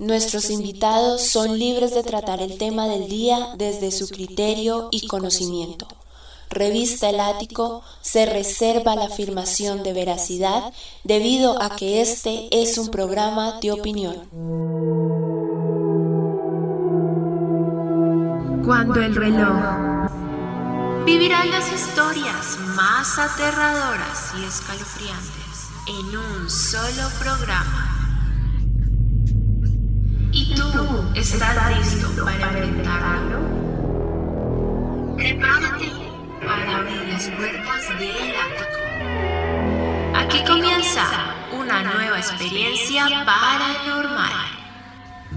[0.00, 5.86] Nuestros invitados son libres de tratar el tema del día desde su criterio y conocimiento.
[6.50, 10.72] Revista El Ático se reserva la afirmación de veracidad
[11.04, 14.16] debido a que este es un programa de opinión.
[18.64, 20.10] Cuando el reloj
[21.06, 27.93] vivirán las historias más aterradoras y escalofriantes en un solo programa.
[30.54, 33.40] ¿Y tú estás listo para enfrentarlo?
[35.16, 35.90] Prepárate
[36.46, 38.78] para abrir las puertas del ático.
[40.14, 41.06] Aquí comienza
[41.58, 44.32] una nueva experiencia paranormal.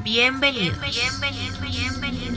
[0.03, 2.37] Bienvenidos, bienvenidos, bienvenidos,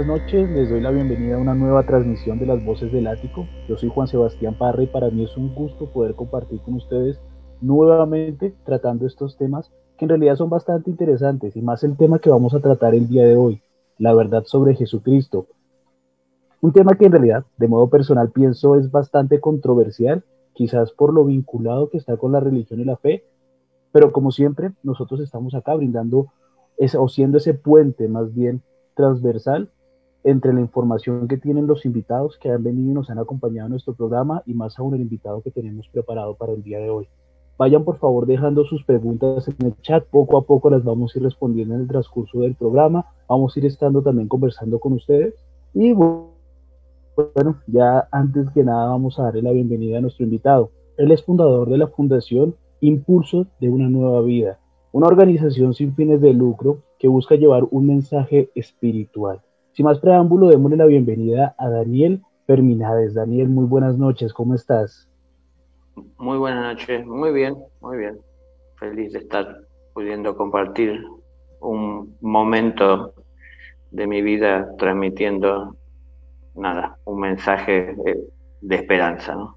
[0.00, 3.46] Buenas noches, les doy la bienvenida a una nueva transmisión de las Voces del Ático.
[3.68, 7.20] Yo soy Juan Sebastián Parra y para mí es un gusto poder compartir con ustedes
[7.60, 12.30] nuevamente tratando estos temas que en realidad son bastante interesantes y más el tema que
[12.30, 13.60] vamos a tratar el día de hoy,
[13.98, 15.48] la verdad sobre Jesucristo.
[16.62, 21.26] Un tema que en realidad, de modo personal, pienso es bastante controversial, quizás por lo
[21.26, 23.24] vinculado que está con la religión y la fe,
[23.92, 26.28] pero como siempre, nosotros estamos acá brindando
[26.98, 28.62] o siendo ese puente más bien
[28.94, 29.70] transversal
[30.24, 33.72] entre la información que tienen los invitados que han venido y nos han acompañado en
[33.72, 37.08] nuestro programa y más aún el invitado que tenemos preparado para el día de hoy.
[37.58, 41.18] Vayan por favor dejando sus preguntas en el chat, poco a poco las vamos a
[41.18, 45.34] ir respondiendo en el transcurso del programa, vamos a ir estando también conversando con ustedes
[45.74, 50.70] y bueno, ya antes que nada vamos a darle la bienvenida a nuestro invitado.
[50.96, 54.58] Él es fundador de la Fundación Impulso de una Nueva Vida,
[54.92, 59.42] una organización sin fines de lucro que busca llevar un mensaje espiritual.
[59.72, 63.14] Sin más preámbulo, démosle la bienvenida a Daniel Perminades.
[63.14, 65.08] Daniel, muy buenas noches, ¿cómo estás?
[66.18, 68.18] Muy buenas noches, muy bien, muy bien.
[68.76, 69.46] Feliz de estar
[69.94, 71.00] pudiendo compartir
[71.60, 73.14] un momento
[73.92, 75.76] de mi vida transmitiendo,
[76.56, 77.94] nada, un mensaje
[78.60, 79.56] de, esperanza, ¿no?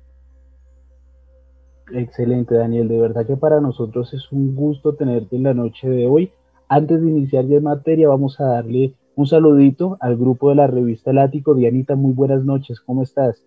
[1.92, 2.88] Excelente, Daniel.
[2.88, 6.32] De verdad que para nosotros es un gusto tenerte en la noche de hoy
[6.70, 10.68] antes de iniciar ya en materia, vamos a darle un saludito al grupo de la
[10.68, 11.56] revista Lático.
[11.56, 13.44] Dianita, muy buenas noches, ¿cómo estás?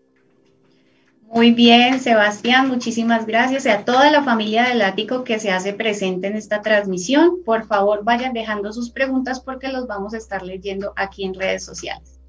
[1.32, 5.72] Muy bien, Sebastián, muchísimas gracias y a toda la familia del Lático que se hace
[5.72, 7.42] presente en esta transmisión.
[7.44, 11.64] Por favor, vayan dejando sus preguntas porque los vamos a estar leyendo aquí en redes
[11.64, 12.20] sociales.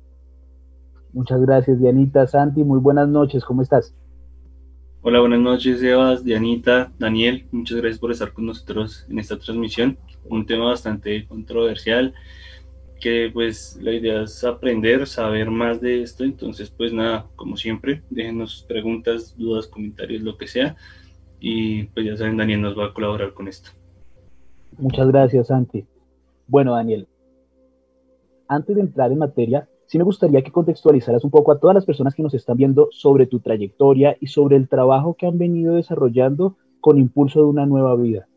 [1.13, 2.27] Muchas gracias, Dianita.
[2.27, 3.93] Santi, muy buenas noches, ¿cómo estás?
[5.01, 7.47] Hola, buenas noches, Sebas, Dianita, Daniel.
[7.51, 9.97] Muchas gracias por estar con nosotros en esta transmisión
[10.29, 12.13] un tema bastante controversial
[12.99, 18.03] que pues la idea es aprender, saber más de esto, entonces pues nada, como siempre,
[18.09, 20.75] déjenos preguntas, dudas, comentarios, lo que sea,
[21.39, 23.69] y pues ya saben, Daniel nos va a colaborar con esto.
[24.77, 25.85] Muchas gracias, Santi.
[26.47, 27.07] Bueno, Daniel,
[28.47, 31.85] antes de entrar en materia, sí me gustaría que contextualizaras un poco a todas las
[31.85, 35.75] personas que nos están viendo sobre tu trayectoria y sobre el trabajo que han venido
[35.75, 38.27] desarrollando con impulso de una nueva vida.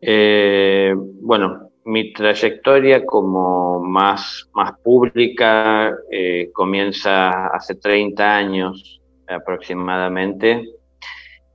[0.00, 10.66] Eh, bueno, mi trayectoria como más, más pública eh, comienza hace 30 años aproximadamente.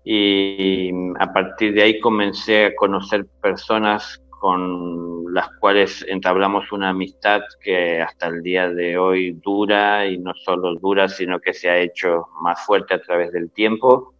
[0.03, 7.41] Y a partir de ahí comencé a conocer personas con las cuales entablamos una amistad
[7.61, 11.77] que hasta el día de hoy dura y no solo dura, sino que se ha
[11.77, 14.13] hecho más fuerte a través del tiempo.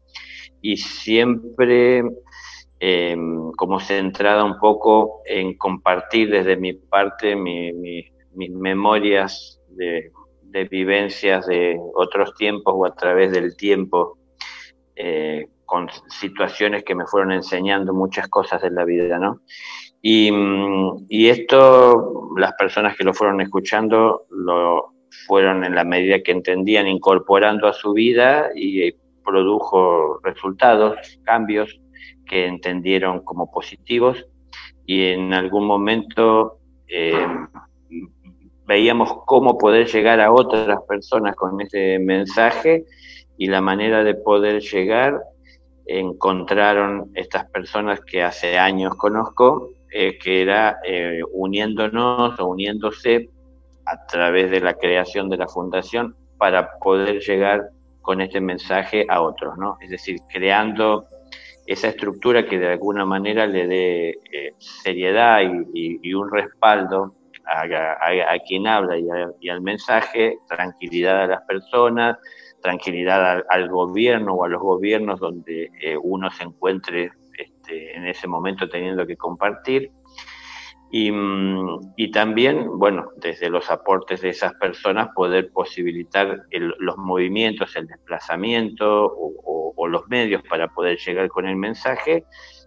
[0.61, 2.03] Y siempre
[2.79, 3.15] eh,
[3.55, 8.11] como centrada un poco en compartir desde mi parte mis
[8.51, 10.11] memorias de,
[10.69, 14.17] vivencias de otros tiempos o a través del tiempo,
[14.95, 19.41] eh, con situaciones que me fueron enseñando muchas cosas de la vida, ¿no?
[20.01, 20.31] Y,
[21.09, 24.93] y, esto, las personas que lo fueron escuchando, lo
[25.27, 28.93] fueron en la medida que entendían incorporando a su vida y
[29.23, 31.81] produjo resultados, cambios
[32.25, 34.25] que entendieron como positivos
[34.85, 37.27] y en algún momento eh,
[38.65, 42.85] veíamos cómo poder llegar a otras personas con ese mensaje
[43.37, 45.21] y la manera de poder llegar
[45.85, 53.29] encontraron estas personas que hace años conozco, eh, que era eh, uniéndonos o uniéndose
[53.85, 57.69] a través de la creación de la fundación para poder llegar
[58.01, 59.77] con este mensaje a otros, ¿no?
[59.81, 61.07] Es decir, creando
[61.65, 65.41] esa estructura que de alguna manera le dé eh, seriedad
[65.73, 67.15] y, un respaldo
[67.45, 68.97] a, quien habla
[69.39, 72.17] y, al mensaje, tranquilidad a las personas,
[72.61, 78.27] tranquilidad al, gobierno o a los gobiernos donde eh, uno se encuentre este, en ese
[78.27, 79.91] momento teniendo que compartir.
[80.97, 86.43] Y, mm, también, bueno, desde los aportes de esas personas poder posibilitar
[86.79, 92.23] los movimientos, el desplazamiento o, o, los medios para poder llegar con el mensaje,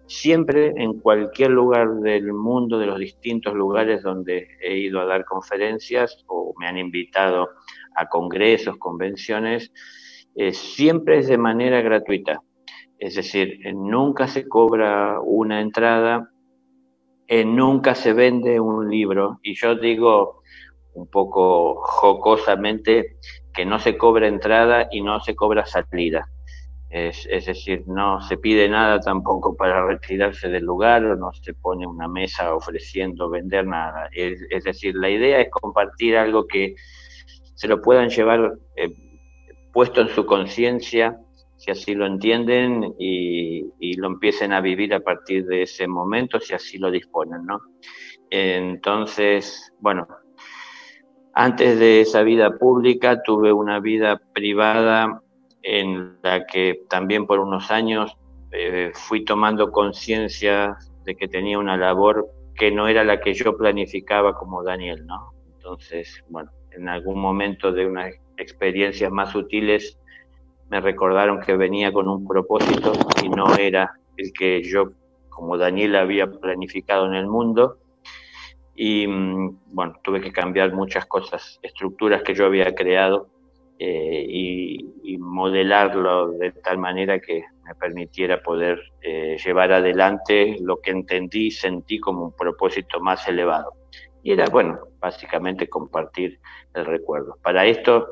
[0.07, 5.25] siempre en cualquier lugar del mundo, de los distintos lugares donde he ido a dar
[5.25, 7.49] conferencias o me han invitado
[7.97, 9.73] a congresos, convenciones,
[10.35, 12.43] eh, siempre es de manera gratuita.
[12.99, 16.31] Es decir, nunca se cobra una entrada,
[17.45, 19.39] nunca se vende un libro.
[19.43, 20.43] Y yo digo
[20.95, 23.17] un poco jocosamente
[23.53, 26.29] que no se cobra entrada y no se cobra salida.
[26.91, 31.53] Es, es, decir, no se pide nada tampoco para retirarse del lugar o no se
[31.53, 34.09] pone una mesa ofreciendo vender nada.
[34.13, 36.75] Es, es decir, la idea es compartir algo que
[37.55, 38.89] se lo puedan llevar eh,
[39.73, 41.19] puesto en su conciencia,
[41.59, 46.55] si así lo entienden, y, lo empiecen a vivir a partir de ese momento, si
[46.55, 47.61] así lo disponen, ¿no?
[48.31, 50.07] Entonces, bueno,
[51.35, 55.21] antes de esa vida pública tuve una vida privada
[55.63, 58.17] en la que también por unos años
[58.53, 63.57] eh, fui tomando conciencia de que tenía una labor que no era la que yo
[63.57, 65.33] planificaba como Daniel, ¿no?
[65.55, 69.99] Entonces, bueno, en algún momento de unas experiencias más sutiles
[70.71, 72.93] me recordaron que venía con un propósito
[73.23, 74.93] y no era el que yo
[75.29, 77.79] como Daniel había planificado en el mundo.
[78.75, 83.29] Y mm, bueno, tuve que cambiar muchas cosas, estructuras que yo había creado
[83.79, 84.85] eh, y,
[85.21, 91.51] modelarlo de tal manera que me permitiera poder eh, llevar adelante lo que entendí y
[91.51, 93.73] sentí como un propósito más elevado.
[94.23, 96.41] Y era, bueno, básicamente compartir
[96.75, 97.37] el recuerdo.
[97.43, 98.09] Para esto,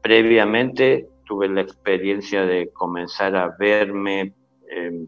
[0.00, 4.34] previamente tuve la experiencia de comenzar a verme
[4.68, 5.06] em,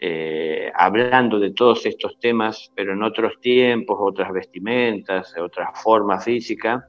[0.00, 6.82] eh, hablando de todos estos temas, pero en otros tiempos, otras vestimentas, otras formas físicas,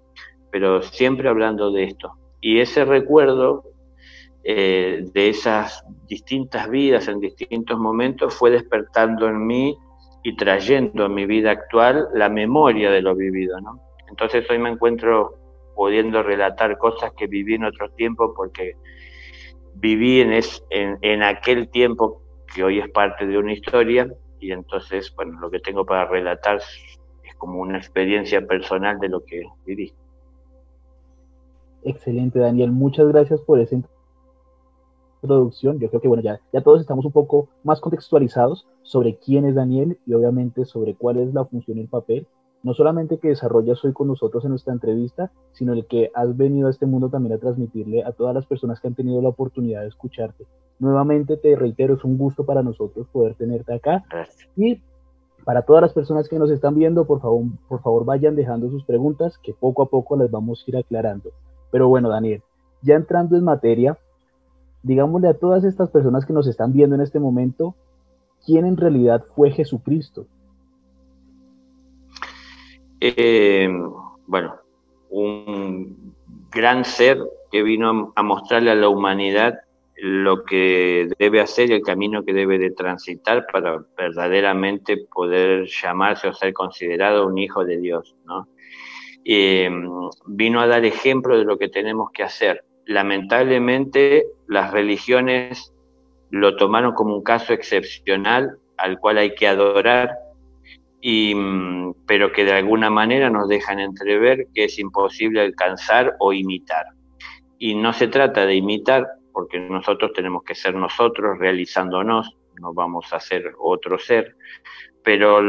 [0.53, 2.13] pero siempre hablando de esto.
[2.39, 3.65] Y ese recuerdo
[4.45, 9.77] eh, de esas distintas vidas en distintos momentos fue despertando en mí
[10.23, 13.81] y trayendo a mi vida actual la memoria de lo vivido, ¿no?
[14.07, 15.44] Entonces hoy me encuentro
[15.75, 18.75] pudiendo relatar cosas que viví en otro tiempo porque
[19.75, 20.33] viví en,
[21.01, 22.21] en, aquel tiempo
[22.53, 26.57] que hoy es parte de una historia y entonces, bueno, lo que tengo para relatar
[26.57, 29.93] es como una experiencia personal de lo que viví.
[31.83, 32.71] Excelente, Daniel.
[32.71, 33.75] Muchas gracias por esa
[35.21, 35.79] introducción.
[35.79, 39.55] Yo creo que, bueno, ya, ya todos estamos un poco más contextualizados sobre quién es
[39.55, 42.27] Daniel y obviamente sobre cuál es la función y el papel,
[42.65, 46.67] no solamente que desarrollas hoy con nosotros en nuestra entrevista, sino el que has venido
[46.67, 49.81] a este mundo también a transmitirle a todas las personas que han tenido la oportunidad
[49.81, 50.47] de escucharte.
[50.79, 54.03] Nuevamente te reitero, es un gusto para nosotros poder tenerte acá.
[54.55, 54.81] Y
[55.43, 58.83] para todas las personas que nos están viendo, por favor, por favor vayan dejando sus
[58.83, 61.29] preguntas, que poco a poco las vamos a ir aclarando.
[61.69, 62.41] Pero bueno, Daniel,
[62.81, 63.99] ya entrando en materia,
[64.81, 67.75] digámosle a todas estas personas que nos están viendo en este momento,
[68.43, 70.25] ¿quién en realidad fue Jesucristo?
[72.99, 73.69] Eh,
[74.27, 74.55] bueno,
[75.09, 76.15] un
[76.51, 77.19] gran ser
[77.51, 79.59] que vino a mostrarle a la humanidad
[79.97, 86.27] lo que debe hacer y el camino que debe de transitar para verdaderamente poder llamarse
[86.27, 88.49] o ser considerado un hijo de Dios, ¿no?
[89.23, 89.69] Eh,
[90.27, 92.63] vino a dar ejemplo de lo que tenemos que hacer.
[92.85, 95.73] Lamentablemente las religiones
[96.29, 100.11] lo tomaron como un caso excepcional al cual hay que adorar,
[101.01, 101.35] y,
[102.07, 106.85] pero que de alguna manera nos dejan entrever que es imposible alcanzar o imitar.
[107.59, 113.11] Y no se trata de imitar, porque nosotros tenemos que ser nosotros realizándonos, no vamos
[113.13, 114.35] a ser otro ser,
[115.03, 115.39] pero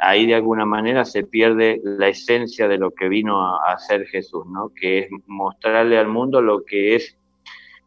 [0.00, 4.44] ahí de alguna manera se pierde la esencia de lo que vino a, hacer Jesús,
[4.46, 4.70] ¿no?
[4.80, 7.18] que es mostrarle al mundo lo que es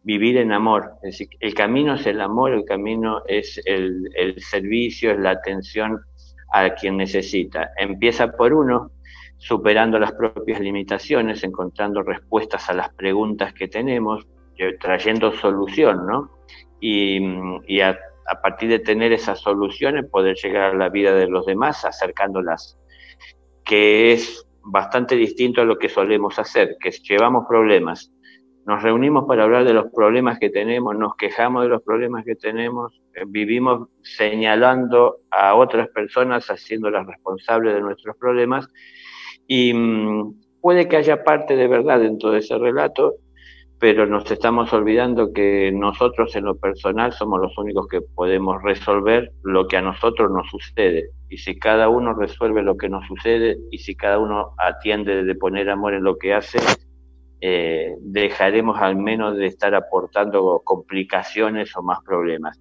[0.04, 0.92] vivir en amor.
[1.04, 6.02] Es decir, el camino es el amor, el camino es el servicio, es la atención
[6.52, 7.72] a quien necesita.
[7.78, 8.92] Empieza por uno,
[9.38, 14.28] superando las propias limitaciones, encontrando respuestas a las preguntas que tenemos,
[14.80, 16.30] trayendo solución, ¿no?
[16.82, 21.46] y, a, a, partir de tener esas soluciones poder llegar a la vida de los
[21.46, 22.78] demás acercándolas,
[23.64, 28.12] que es bastante distinto a lo que solemos hacer, que llevamos problemas,
[28.66, 32.36] nos reunimos para hablar de los problemas que tenemos, nos quejamos de los problemas que
[32.36, 38.68] tenemos, eh, vivimos señalando a otras personas, haciéndolas responsables de nuestros problemas,
[39.48, 43.16] y mm, puede que haya parte de verdad dentro de ese relato,
[43.82, 49.32] pero nos estamos olvidando que nosotros en lo personal somos los únicos que podemos resolver
[49.42, 51.10] lo que a nosotros nos sucede.
[51.30, 55.34] Y si cada uno resuelve lo que nos sucede y si cada uno atiende de
[55.34, 56.60] poner amor en lo que hace,
[57.42, 62.60] eh, dejaremos al menos de estar aportando complicaciones o más problemas.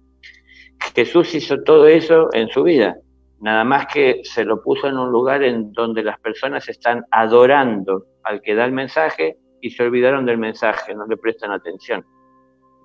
[0.95, 2.97] Jesús hizo todo eso en su vida,
[3.39, 8.05] nada más que se lo puso en un lugar en donde las personas están adorando
[8.23, 12.05] al que da el mensaje y se olvidaron del mensaje, no le prestan atención.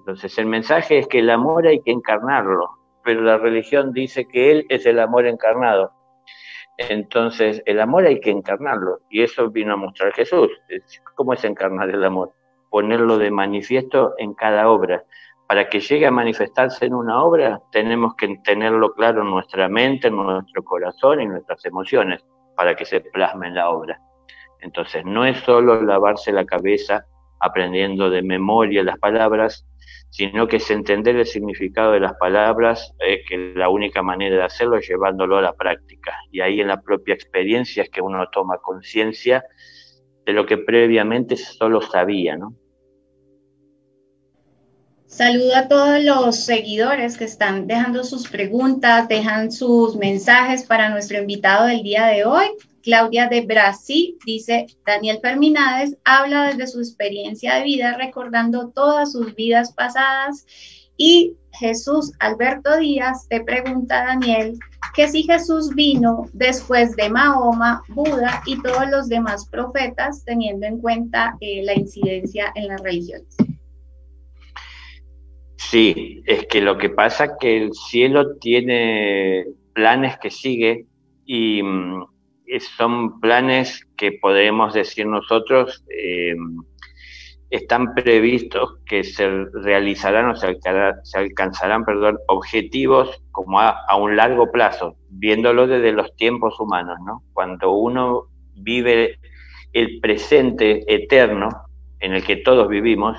[0.01, 2.69] Entonces el mensaje es que el amor hay que encarnarlo,
[3.03, 5.91] pero la religión dice que Él es el amor encarnado.
[6.79, 10.51] Entonces, el amor hay que encarnarlo, y eso vino a mostrar Jesús.
[11.15, 12.33] ¿Cómo es encarnar el amor?
[12.71, 15.05] Ponerlo de manifiesto en cada obra.
[15.47, 20.09] Para que llegue a manifestarse en una obra, tenemos que tenerlo claro en nuestra mente,
[20.09, 22.25] en nuestro corazón y en nuestras emociones,
[22.57, 24.01] para que se plasme en la obra.
[24.61, 27.07] Entonces, no es solo lavarse la cabeza
[27.41, 29.67] aprendiendo de memoria las palabras,
[30.17, 34.43] sino que es entender el significado de las palabras, eh, que la única manera de
[34.45, 36.15] hacerlo es llevándolo a la práctica.
[36.33, 39.45] Y ahí en la propia experiencia es que uno toma conciencia
[40.25, 42.55] de lo que previamente solo sabía, ¿no?
[45.05, 51.19] Saludo a todos los seguidores que están dejando sus preguntas, dejan sus mensajes para nuestro
[51.19, 52.47] invitado del día de hoy.
[52.87, 59.35] Claudia de Brasil dice, Daniel Ferminades habla desde su experiencia de vida, recordando todas sus
[59.35, 60.47] vidas pasadas.
[60.97, 64.57] Y Jesús Alberto Díaz te pregunta, Daniel,
[64.95, 70.81] que si Jesús vino después de Mahoma, Buda y todos los demás profetas, teniendo en
[70.81, 73.37] cuenta eh, la incidencia en las religiones.
[75.57, 80.87] Sí, es que lo que pasa es que el cielo tiene planes que sigue
[81.25, 82.16] y mm,
[82.77, 86.35] son planes que podemos decir nosotros eh,
[87.51, 90.59] están previstos que se realizarán o se,
[91.15, 91.85] alcanzarán
[92.29, 97.23] objetivos como a, a, un largo plazo, viéndolo desde los tiempos humanos, ¿no?
[97.33, 98.25] Cuando uno
[98.55, 99.19] vive
[99.73, 101.49] el presente eterno
[102.01, 103.19] en el que todos vivimos,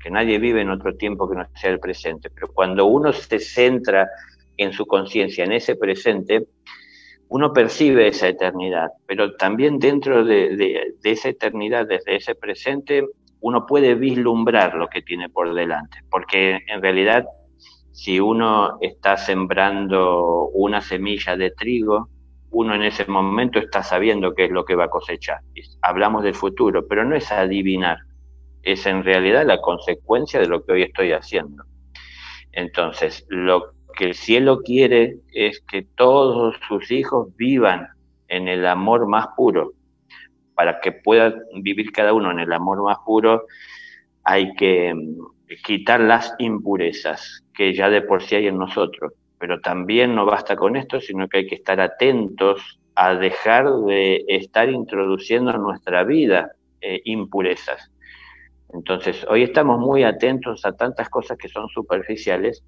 [0.00, 3.38] que nadie vive en otro tiempo que no sea el presente, pero cuando uno se
[3.38, 4.08] centra
[4.56, 6.46] en su conciencia, en ese presente,
[7.28, 13.06] uno percibe esa eternidad, pero también dentro de, esa eternidad, desde ese presente,
[13.40, 17.26] uno puede vislumbrar lo que tiene por delante, porque en realidad
[17.92, 22.08] si uno está sembrando una semilla de trigo,
[22.50, 25.40] uno en ese momento está sabiendo qué es lo que va a cosechar.
[25.82, 27.98] Hablamos del futuro, pero no es adivinar,
[28.62, 31.64] es en realidad la consecuencia de lo que hoy estoy haciendo.
[32.52, 37.88] Entonces, lo que el cielo quiere es que todos sus hijos vivan
[38.28, 39.72] en el amor más puro.
[40.54, 43.46] Para que pueda vivir cada uno en el amor más puro,
[44.22, 45.18] hay que mm,
[45.64, 49.14] quitar las impurezas que ya de por sí hay en nosotros.
[49.36, 54.24] Pero también no basta con esto, sino que hay que estar atentos a dejar de
[54.28, 57.90] estar introduciendo en nuestra vida eh, impurezas.
[58.72, 62.62] Entonces, hoy estamos muy atentos a tantas cosas que son superficiales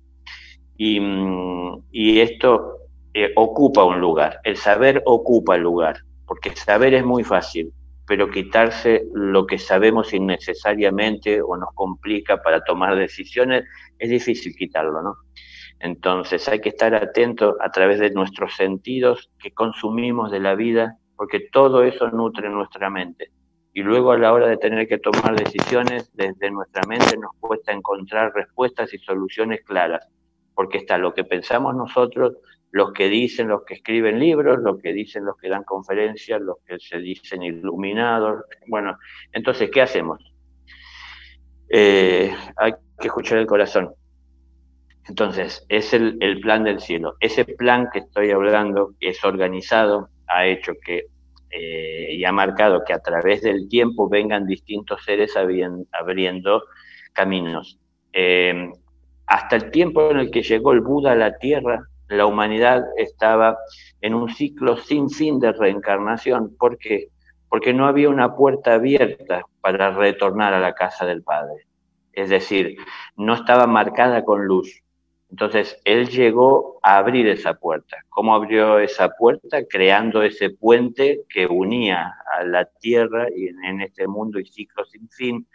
[0.83, 2.79] y, esto
[3.13, 7.71] eh, ocupa un lugar, el saber ocupa el lugar, porque saber es muy fácil,
[8.07, 13.65] pero quitarse lo que sabemos innecesariamente o nos complica para tomar decisiones
[13.99, 15.17] es difícil quitarlo, ¿no?
[15.81, 20.97] Entonces hay que estar atento a través de nuestros sentidos que consumimos de la vida,
[21.15, 23.31] porque todo eso nutre nuestra mente.
[23.75, 27.73] Y luego a la hora de tener que tomar decisiones desde nuestra mente nos cuesta
[27.73, 30.09] encontrar respuestas y soluciones claras
[30.61, 32.37] porque está lo que pensamos nosotros,
[32.71, 36.59] los que dicen, los que escriben libros, los que dicen los que dan conferencias, los
[36.67, 38.45] que se dicen iluminados.
[38.67, 38.99] Bueno,
[39.33, 40.23] entonces, ¿qué hacemos?
[41.71, 43.95] Eh, hay que escuchar el corazón.
[45.09, 47.15] Entonces, es el, plan del cielo.
[47.21, 51.07] Ese plan que estoy hablando es organizado, ha hecho que
[51.49, 56.65] eh, y ha marcado que a través del tiempo vengan distintos seres abriendo
[57.15, 57.79] caminos.
[58.13, 58.71] Eh,
[59.31, 63.57] hasta el tiempo en el que llegó el Buda a la Tierra, la humanidad estaba
[64.01, 66.57] en un ciclo sin fin de reencarnación.
[66.59, 67.11] ¿Por qué?
[67.49, 71.69] Porque no había una puerta abierta para retornar a la casa del Padre.
[72.13, 72.77] Es decir,
[73.17, 74.83] no estaba marcada con luz.
[75.31, 77.99] Entonces, él llegó a abrir esa puerta.
[78.09, 79.65] ¿Cómo abrió esa puerta?
[79.65, 85.09] Creando ese puente que unía a la tierra y en, este mundo y ciclo sin
[85.09, 85.47] fin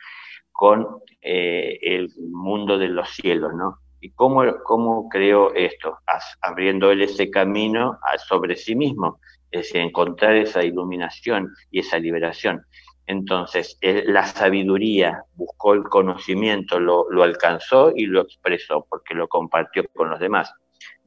[0.55, 0.87] con
[1.21, 3.79] eh, el mundo de los cielos, ¿no?
[3.99, 5.97] ¿Y cómo, cómo creó esto?
[6.41, 9.19] abriendo él ese camino sobre sí mismo,
[9.51, 12.65] es encontrar esa iluminación y esa liberación.
[13.07, 20.09] Entonces, la sabiduría buscó el conocimiento, lo, alcanzó y lo expresó porque lo compartió con
[20.09, 20.53] los demás.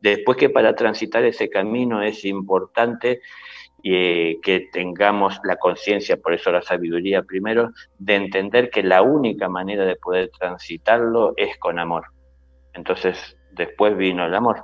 [0.01, 3.21] Después que para transitar ese camino es importante
[3.85, 9.49] eh, que tengamos la conciencia, por eso la sabiduría primero, de entender que la única
[9.49, 12.07] manera de poder transitarlo es con amor.
[12.75, 14.63] Entonces, después vino el amor.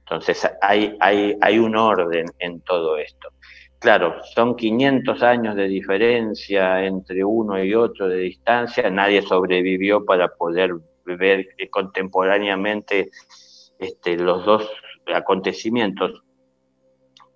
[0.00, 3.30] Entonces, hay, hay, hay un orden en todo esto.
[3.78, 10.28] Claro, son 500 años de diferencia entre uno y otro de distancia, nadie sobrevivió para
[10.28, 10.74] poder
[11.04, 13.10] ver contemporáneamente
[13.78, 14.68] este, los dos
[15.06, 16.22] acontecimientos,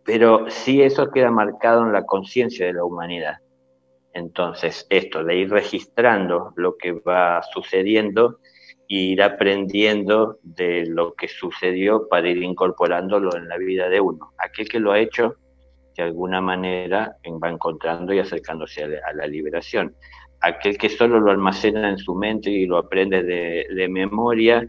[0.04, 3.38] pero sí eso queda marcado en la conciencia de la humanidad.
[4.12, 8.38] Entonces, esto de ir registrando lo que va sucediendo
[8.88, 14.32] e ir aprendiendo de lo que sucedió para ir incorporándolo en la vida de uno.
[14.38, 15.36] Aquel que lo ha hecho
[15.96, 19.94] de alguna manera va encontrando y acercándose a la, liberación.
[20.40, 24.66] Aquel que solo lo almacena en su mente y lo aprende de, memoria,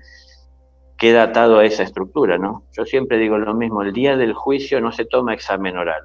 [1.01, 2.67] queda atado a esa estructura, ¿no?
[2.73, 6.03] Yo siempre digo lo mismo, el día del juicio no se toma examen oral,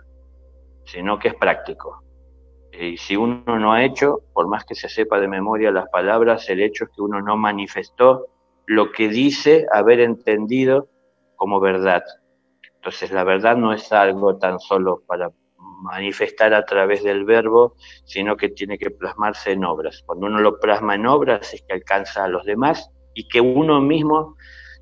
[0.87, 2.03] sino que es práctico.
[2.73, 6.49] Y si uno no ha hecho, por más que se sepa de memoria las palabras,
[6.49, 8.29] el hecho es que uno no manifestó
[8.65, 10.89] lo que dice haber entendido
[11.37, 12.03] como verdad.
[12.77, 15.31] Entonces la verdad no es algo tan solo para
[15.83, 17.75] manifestar a través del verbo,
[18.07, 20.03] sino que tiene que plasmarse en obras.
[20.07, 23.83] Cuando uno lo plasma en obras es que alcanza a los demás y que uno
[23.83, 24.37] mismo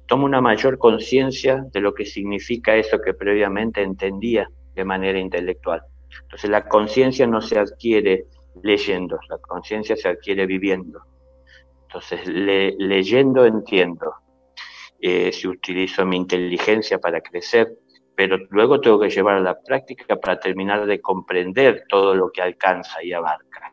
[0.07, 5.83] toma una mayor conciencia de lo que significa eso que previamente entendía de manera intelectual.
[6.23, 8.27] Entonces la conciencia no se adquiere
[8.63, 11.01] leyendo, la conciencia se adquiere viviendo.
[11.83, 14.15] Entonces leyendo entiendo.
[15.01, 17.77] Eh, si utilizo mi inteligencia para crecer,
[18.17, 22.41] pero luego tengo que llevar a la práctica para terminar de comprender todo lo que
[22.41, 23.73] alcanza y abarca.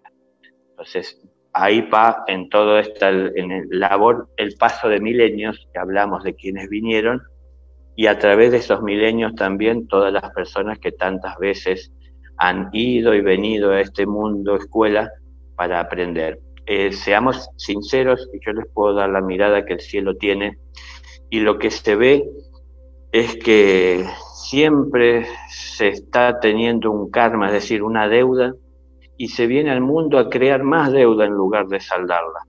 [0.71, 1.21] Entonces,
[1.53, 6.35] ahí va en todo esta en el labor el paso de milenios, que hablamos de
[6.35, 7.21] quienes vinieron,
[7.95, 11.91] y a través de esos milenios también todas las personas que tantas veces
[12.37, 15.11] han ido y venido a este mundo escuela
[15.55, 16.39] para aprender.
[16.65, 20.57] Eh, seamos sinceros, y yo les puedo dar la mirada que el cielo tiene,
[21.29, 22.27] y lo que se ve
[23.11, 28.53] es que siempre se está teniendo un karma, es decir, una deuda,
[29.17, 32.39] y se viene al mundo a crear más deuda en lugar de saldarla.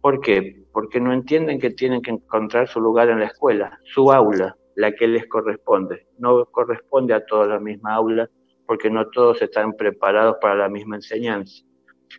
[0.00, 0.62] ¿Por qué?
[0.72, 4.92] Porque no entienden que tienen que encontrar su lugar en la escuela, su aula, la
[4.92, 6.06] que les corresponde.
[6.18, 8.30] No corresponde a toda la misma aula,
[8.66, 11.64] porque no todos están preparados para la misma enseñanza.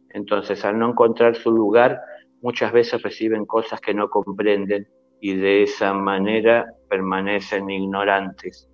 [0.10, 2.02] Entonces, al no encontrar su lugar,
[2.42, 4.88] muchas veces reciben cosas que no comprenden
[5.20, 8.70] y de esa manera permanecen ignorantes.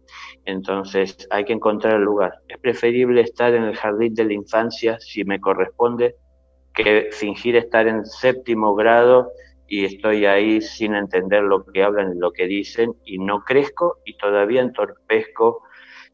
[0.45, 2.33] Entonces hay que encontrar el lugar.
[2.47, 6.15] Es preferible estar en el jardín de la infancia, si me corresponde,
[6.73, 9.31] que fingir estar en séptimo grado
[9.67, 13.99] y estoy ahí sin entender lo que hablan y lo que dicen y no crezco
[14.05, 15.63] y todavía entorpezco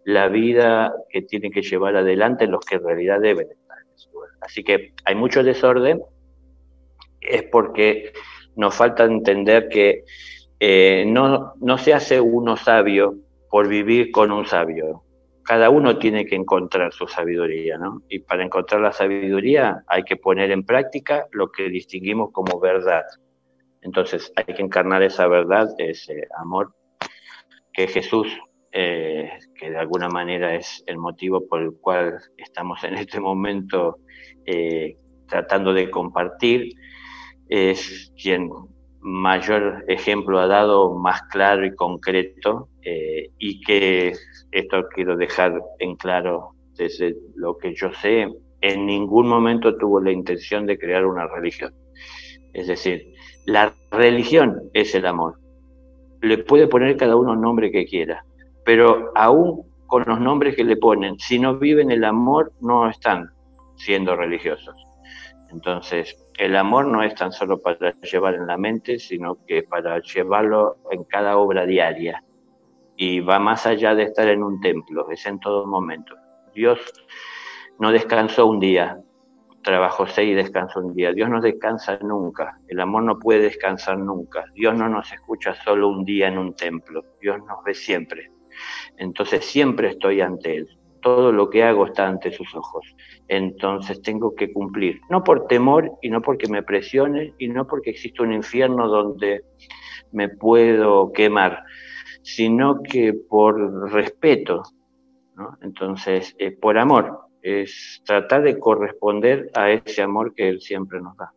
[0.06, 4.10] la vida que tienen que llevar adelante los que en realidad deben estar en ese
[4.12, 4.30] lugar.
[4.42, 6.02] Así que hay mucho desorden,
[7.22, 8.14] es porque
[8.60, 10.04] nos falta entender que
[10.60, 13.16] eh, no, no se hace uno sabio
[13.50, 15.04] por vivir con un sabio.
[15.44, 18.04] Cada uno tiene que encontrar su sabiduría, ¿no?
[18.10, 23.06] Y para encontrar la sabiduría hay que poner en práctica lo que distinguimos como verdad.
[23.82, 26.76] Entonces hay que encarnar esa verdad, ese amor
[27.72, 28.28] que Jesús,
[28.74, 34.00] eh, que de alguna manera es el motivo por el cual estamos en este momento
[34.46, 34.98] eh,
[35.30, 36.74] tratando de compartir,
[37.50, 38.50] es quien
[39.02, 44.14] mayor ejemplo ha dado, más claro y concreto, eh, y que
[44.52, 48.28] esto quiero dejar en claro desde lo que yo sé,
[48.62, 51.74] en ningún momento tuvo la intención de crear una religión.
[52.54, 53.14] Es decir,
[53.46, 55.40] la religión es el amor.
[56.22, 58.26] Le puede poner cada uno el nombre que quiera,
[58.66, 63.32] pero aún con los nombres que le ponen, si no viven el amor, no están
[63.76, 64.76] siendo religiosos.
[65.52, 70.00] Entonces, el amor no es tan solo para llevar en la mente, sino que para
[70.02, 72.24] llevarlo en cada obra diaria.
[72.96, 76.16] Y va más allá de estar en un templo, es en todo momento.
[76.54, 76.80] Dios
[77.80, 79.02] no descansó un día,
[79.64, 81.14] trabajo seis y descanso un día.
[81.14, 82.60] Dios no descansa nunca.
[82.68, 84.46] El amor no puede descansar nunca.
[84.54, 87.04] Dios no nos escucha solo un día en un templo.
[87.22, 88.32] Dios nos ve siempre.
[88.98, 90.79] Entonces siempre estoy ante Él.
[91.02, 92.86] Todo lo que hago está ante sus ojos.
[93.28, 95.00] Entonces tengo que cumplir.
[95.10, 99.44] No por temor y no porque me presione y no porque existe un infierno donde
[100.12, 101.64] me puedo quemar,
[102.22, 104.64] sino que por respeto.
[105.62, 111.16] Entonces, es por amor es tratar de corresponder a ese amor que Él siempre nos
[111.18, 111.32] da.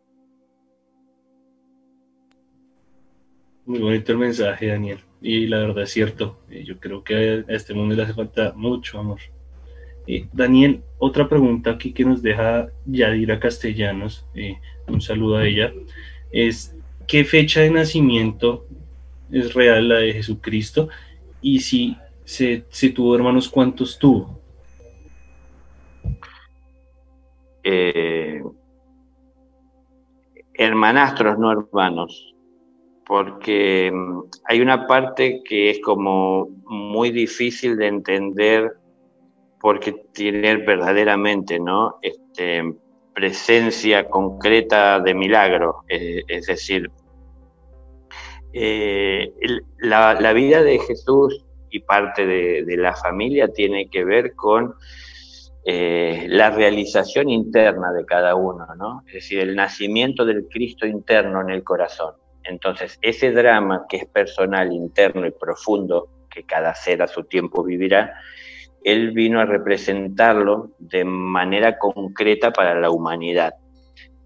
[3.65, 4.99] Muy bonito el mensaje, Daniel.
[5.21, 6.39] Y la verdad es cierto.
[6.49, 9.19] Eh, yo creo que a este mundo le hace falta mucho amor.
[10.07, 15.73] Eh, Daniel, otra pregunta aquí que nos deja Yadira Castellanos, eh, un saludo a ella,
[16.31, 16.75] es
[17.07, 18.65] ¿qué fecha de nacimiento
[19.31, 20.89] es real la de Jesucristo?
[21.41, 24.43] Y si, se, si tuvo hermanos, ¿cuántos tuvo?
[27.63, 28.43] eh,
[30.53, 32.35] hermanastros, no hermanos,
[33.05, 38.77] porque mm, hay una parte que es como muy difícil de entender
[39.63, 41.97] porque tiene verdaderamente, ¿no?
[42.01, 42.61] Este,
[43.15, 46.91] presencia concreta de milagro, eh, es decir,
[48.51, 49.31] eh,
[49.79, 54.75] la, vida de Jesús y parte de la familia tiene que ver con
[55.63, 59.03] eh, la realización interna de cada uno, ¿no?
[59.07, 62.15] Es decir, el nacimiento del Cristo interno en el corazón.
[62.43, 67.63] Entonces, ese drama que es personal, interno y profundo, que cada ser a su tiempo
[67.63, 68.13] vivirá,
[68.83, 73.53] él vino a representarlo de manera concreta para la humanidad.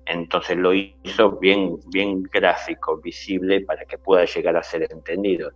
[0.06, 5.52] Entonces lo hizo bien, bien gráfico, visible, para que pueda llegar a ser entendido.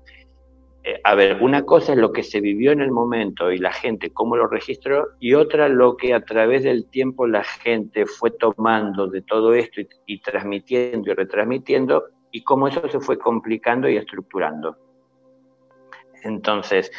[0.84, 3.72] Eh, a ver, una cosa es lo que se vivió en el momento y la
[3.72, 8.32] gente cómo lo registró y otra lo que a través del tiempo la gente fue
[8.32, 13.98] tomando de todo esto y, transmitiendo y retransmitiendo y cómo eso se fue complicando y
[13.98, 14.76] estructurando.
[16.24, 16.92] Entonces,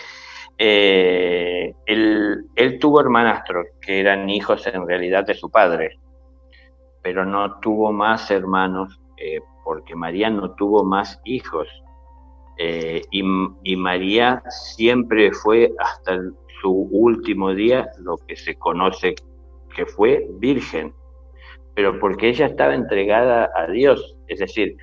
[0.58, 5.98] eh, él, tuvo hermanastros que eran hijos en realidad de su padre,
[7.02, 11.68] pero no tuvo más hermanos eh, porque María no tuvo más hijos.
[12.58, 14.42] Eh, y, María
[14.76, 16.18] siempre fue hasta
[16.60, 19.14] su último día lo que se conoce
[19.74, 20.94] que fue virgen,
[21.74, 24.76] pero porque ella estaba entregada a Dios, es decir,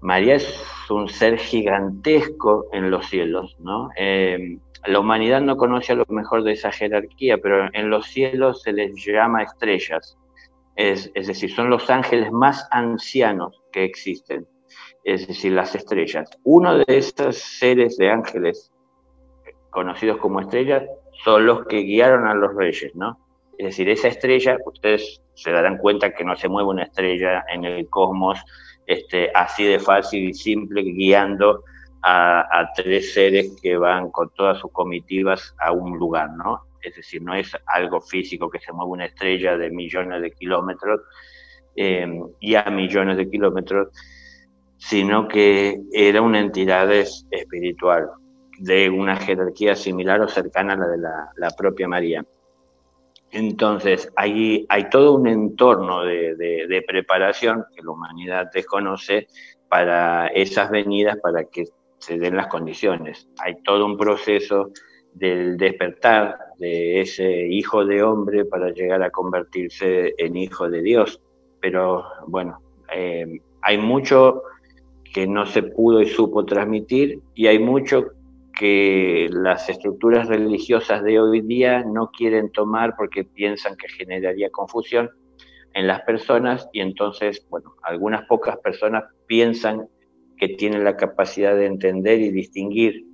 [0.00, 3.90] María es un ser gigantesco en los cielos, ¿no?
[3.96, 8.62] Eh, la humanidad no conoce a lo mejor de esa jerarquía, pero en los cielos
[8.62, 10.16] se les llama estrellas,
[10.76, 14.46] es decir, son los ángeles más ancianos que existen
[15.04, 16.28] es decir, las estrellas.
[16.44, 18.70] Uno de esos seres de ángeles
[19.70, 20.84] conocidos como estrellas
[21.24, 23.18] son los que guiaron a los reyes, ¿no?
[23.56, 27.64] Es decir, esa estrella, ustedes se darán cuenta que no se mueve una estrella en
[27.64, 28.38] el cosmos
[28.88, 31.62] este, así de fácil y simple guiando
[32.02, 36.62] a, tres seres que van con todas sus comitivas a un lugar, ¿no?
[36.80, 41.02] Es decir, no es algo físico que se mueve una estrella de millones de kilómetros
[41.76, 42.08] eh,
[42.40, 43.88] y a millones de kilómetros,
[44.78, 48.08] sino que era una entidad espiritual
[48.58, 52.24] de una jerarquía similar o cercana a la de la, propia María.
[53.30, 59.28] Entonces, hay, hay todo un entorno de, preparación que la humanidad desconoce
[59.68, 61.64] para esas venidas, para que
[61.98, 63.28] se den las condiciones.
[63.38, 64.70] Hay todo un proceso
[65.12, 71.20] del despertar de ese hijo de hombre para llegar a convertirse en hijo de Dios.
[71.60, 72.62] Pero bueno,
[72.94, 74.42] eh, hay mucho
[75.12, 78.12] que no se pudo y supo transmitir y hay mucho
[78.58, 85.10] que las estructuras religiosas de hoy día no quieren tomar porque piensan que generaría confusión
[85.74, 89.88] en las personas y entonces, bueno, algunas pocas personas piensan
[90.36, 93.04] que tienen la capacidad de entender y distinguir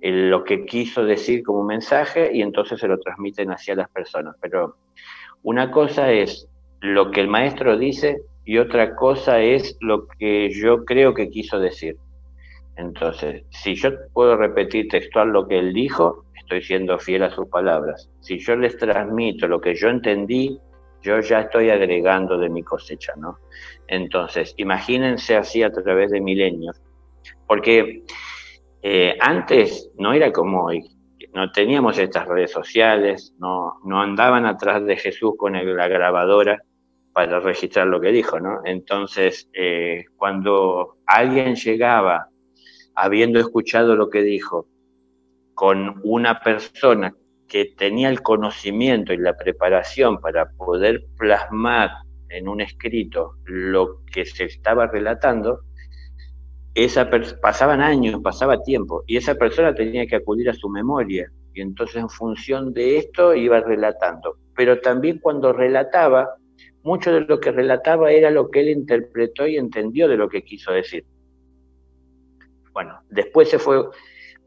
[0.00, 4.36] lo que quiso decir como mensaje y entonces se lo transmiten hacia las personas.
[4.40, 4.76] Pero
[5.42, 6.48] una cosa es
[6.80, 11.58] lo que el maestro dice y otra cosa es lo que yo creo que quiso
[11.58, 11.96] decir.
[12.76, 17.48] Entonces, si yo puedo repetir textual lo que él dijo, estoy siendo fiel a sus
[17.48, 18.10] palabras.
[18.20, 20.58] Si yo les transmito lo que yo entendí,
[21.02, 23.38] yo ya estoy agregando de mi cosecha, ¿no?
[23.86, 26.80] Entonces, imagínense así a través de milenios,
[27.46, 28.02] porque
[28.82, 30.82] eh, antes no era como hoy,
[31.32, 36.62] no teníamos estas redes sociales, no, no andaban atrás de Jesús con la grabadora,
[37.14, 38.60] para registrar lo que dijo, ¿no?
[38.64, 42.28] Entonces, eh, cuando alguien llegaba
[42.94, 44.66] habiendo escuchado lo que dijo
[45.54, 47.14] con una persona
[47.48, 51.90] que tenía el conocimiento y la preparación para poder plasmar
[52.28, 55.60] en un escrito lo que se estaba relatando,
[56.74, 57.08] esa
[57.40, 61.96] pasaban años, pasaba tiempo, y esa persona tenía que acudir a su memoria, y entonces
[61.96, 64.38] en función de esto iba relatando.
[64.56, 66.34] Pero también cuando relataba,
[66.82, 70.42] mucho de lo que relataba era lo que él interpretó y entendió de lo que
[70.42, 71.04] quiso decir.
[72.74, 73.88] Bueno, después se fue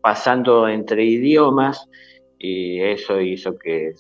[0.02, 1.90] pasando entre idiomas
[2.38, 3.96] y eso hizo que,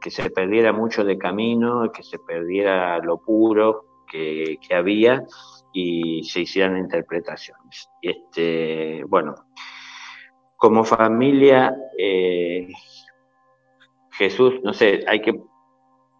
[0.00, 5.24] que, se perdiera mucho de camino, que se perdiera lo puro que, había
[5.72, 7.88] y se hicieran interpretaciones.
[8.02, 9.34] Este, bueno,
[10.56, 12.68] como familia, eh,
[14.12, 15.40] Jesús, no sé, hay que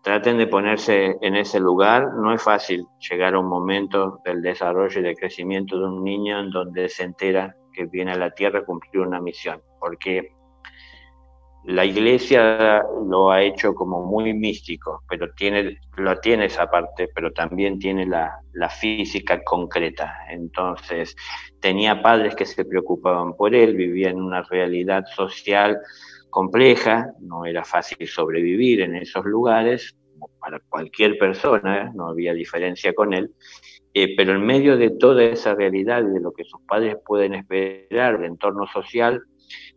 [0.03, 2.15] traten de ponerse en ese lugar.
[2.15, 6.41] No es fácil llegar a un momento del desarrollo y del crecimiento de un niño
[6.41, 10.33] en donde se entera que viene a la tierra a cumplir una misión, porque
[11.65, 17.33] la iglesia lo ha hecho como muy místico, pero tiene, lo tiene esa parte, pero
[17.33, 20.17] también tiene la, la, física concreta.
[20.31, 21.15] Entonces,
[21.61, 25.79] tenía padres que se preocupaban por él, vivía en una realidad social
[26.31, 29.97] compleja, no era fácil sobrevivir en esos lugares,
[30.41, 31.91] para cualquier persona, ¿eh?
[31.95, 33.31] no había diferencia con él,
[33.95, 38.19] eh, pero en medio de toda esa realidad de lo que sus padres pueden esperar
[38.19, 39.23] del entorno social,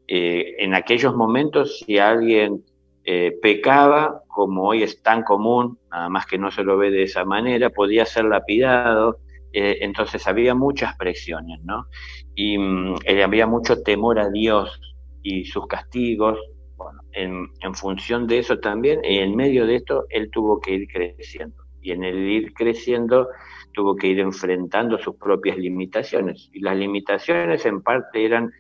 [0.08, 2.64] eh, en aquellos momentos si alguien
[3.04, 7.04] eh, pecaba, como hoy es tan común, nada más que no se lo ve de
[7.04, 9.20] esa manera, podía ser lapidado,
[9.54, 11.88] entonces había muchas presiones, ¿no?
[12.36, 14.80] Y mm, había mucho temor a Dios
[15.24, 16.40] y sus castigos,
[16.76, 20.88] bueno, en, en función de eso también, en medio de esto, él tuvo que ir
[20.88, 21.64] creciendo.
[21.82, 23.28] Y en el ir creciendo,
[23.74, 26.50] tuvo que ir enfrentando sus propias limitaciones.
[26.54, 28.52] Y las limitaciones en parte eran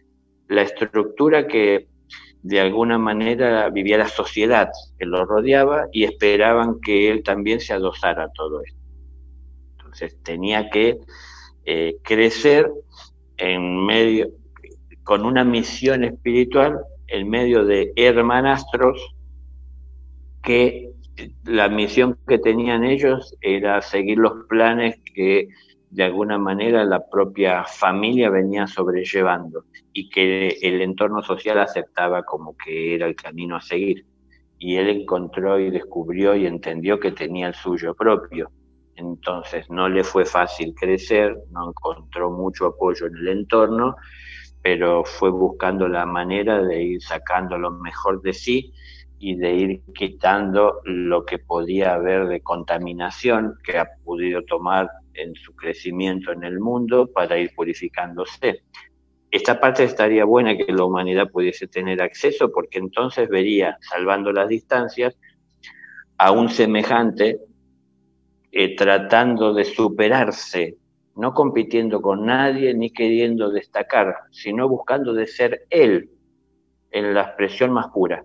[0.47, 1.87] la estructura que
[2.43, 7.73] de alguna manera vivía la sociedad que lo rodeaba y esperaban que él también se
[7.73, 8.79] adosara a todo esto.
[9.77, 10.97] Entonces tenía que
[11.65, 12.71] eh, crecer
[13.37, 14.29] en medio,
[15.03, 18.99] con una misión espiritual en medio de hermanastros
[20.41, 20.91] que
[21.43, 25.49] la misión que tenían ellos era seguir los planes que
[25.89, 32.55] de alguna manera la propia familia venía sobrellevando y que el entorno social aceptaba como
[32.55, 34.05] que era el camino a seguir.
[34.57, 38.49] Y él encontró y descubrió y entendió que tenía el suyo propio.
[38.95, 43.95] Entonces no le fue fácil crecer, no encontró mucho apoyo en el entorno,
[44.61, 48.73] pero fue buscando la manera de ir sacando lo mejor de sí
[49.19, 55.35] y de ir quitando lo que podía haber de contaminación que ha podido tomar en
[55.35, 58.63] su crecimiento en el mundo para ir purificándose.
[59.29, 64.49] Esta parte estaría buena que la humanidad pudiese tener acceso porque entonces vería, salvando las
[64.49, 65.15] distancias,
[66.17, 67.39] a un semejante
[68.51, 70.77] eh, tratando de superarse,
[71.15, 76.09] no compitiendo con nadie ni queriendo destacar, sino buscando de ser él
[76.91, 78.23] en la expresión más pura.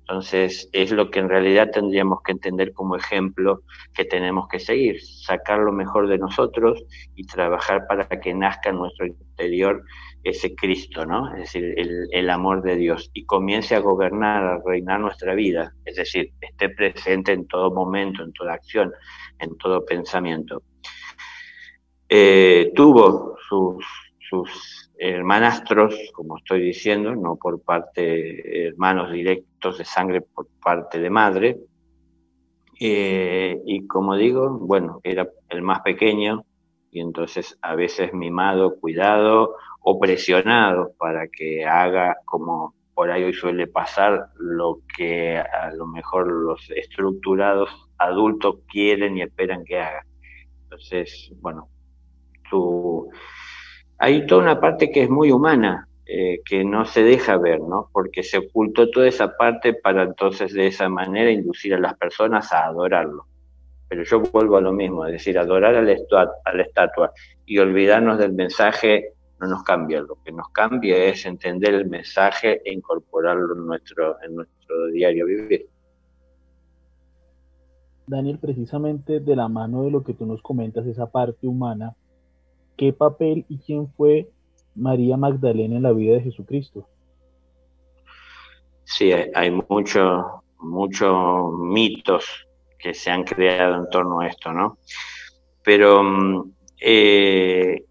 [0.00, 3.62] Entonces, es lo que en realidad tendríamos que entender como ejemplo
[3.94, 8.76] que tenemos que seguir, sacar lo mejor de nosotros y trabajar para que nazca en
[8.76, 9.84] nuestro interior
[10.24, 11.32] ese Cristo, ¿no?
[11.34, 15.96] Es decir, el, amor de Dios y comience a gobernar, a reinar nuestra vida, es
[15.96, 18.92] decir, esté presente en todo momento, en toda acción,
[19.38, 20.62] en todo pensamiento.
[22.14, 23.82] Eh, tuvo sus,
[24.28, 31.08] sus hermanastros, como estoy diciendo, no por parte hermanos directos de sangre por parte de
[31.08, 31.56] madre.
[32.78, 36.44] Eh, y como digo, bueno, era el más pequeño
[36.90, 43.32] y entonces a veces mimado, cuidado o presionado para que haga como por ahí hoy
[43.32, 50.04] suele pasar lo que a lo mejor los estructurados adultos quieren y esperan que haga.
[50.64, 51.71] Entonces, bueno,
[53.98, 57.88] hay toda una parte que es muy humana, eh, que no se deja ver, ¿no?
[57.92, 62.52] Porque se ocultó toda esa parte para entonces de esa manera inducir a las personas
[62.52, 63.26] a adorarlo.
[63.88, 65.92] Pero yo vuelvo a lo mismo, es decir, adorar a la,
[66.62, 67.12] estatua,
[67.46, 70.00] y olvidarnos del mensaje no nos cambia.
[70.00, 73.66] Lo que nos cambia es entender el mensaje e incorporarlo en
[74.34, 75.68] nuestro diario vivir.
[78.06, 81.94] Daniel, precisamente de la mano de lo que tú nos comentas, esa parte humana,
[82.82, 84.28] ¿Qué papel y quién fue
[84.74, 86.88] María Magdalena en la vida de Jesucristo?
[88.82, 90.24] Sí, hay muchos
[90.58, 92.24] muchos mitos
[92.80, 94.78] que se han creado en torno a esto, ¿no?
[95.62, 97.84] Pero mm, eh,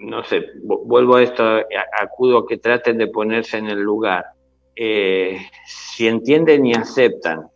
[0.00, 1.44] no sé, vuelvo a esto,
[2.00, 4.24] acudo a que traten de ponerse en el lugar.
[4.74, 7.50] Eh, si entienden y aceptan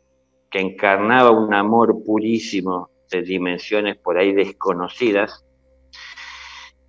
[0.50, 5.44] que encarnaba un amor purísimo de dimensiones por ahí desconocidas,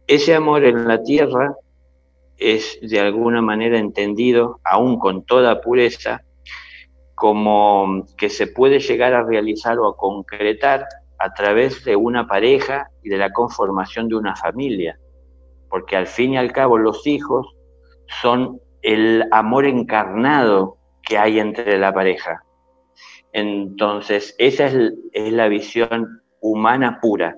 [0.07, 1.55] ese amor en la tierra
[2.37, 6.21] es de alguna manera entendido, aún con toda pureza,
[7.15, 10.85] como que se puede llegar a realizar o a concretar
[11.19, 14.99] a través de una pareja y de la conformación de una familia,
[15.69, 17.47] porque al fin y al cabo los hijos
[18.21, 22.43] son el amor encarnado que hay entre la pareja.
[23.33, 24.75] Entonces, esa es,
[25.13, 27.37] la visión humana pura,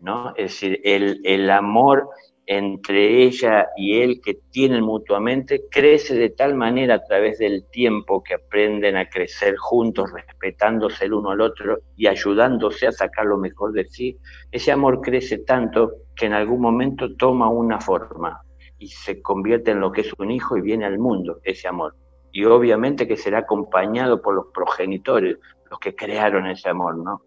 [0.00, 0.34] ¿no?
[0.36, 2.08] Es decir, el, amor
[2.46, 8.22] entre ella y él que tienen mutuamente crece de tal manera a través del tiempo
[8.22, 13.38] que aprenden a crecer juntos, respetándose el uno al otro y ayudándose a sacar lo
[13.38, 14.16] mejor de sí.
[14.50, 18.42] Ese amor crece tanto que en algún momento toma una forma
[18.78, 21.94] y se convierte en lo que es un hijo y viene al mundo ese amor.
[22.32, 25.38] Y obviamente que será acompañado por los progenitores,
[25.70, 27.22] los que crearon ese amor, ¿no?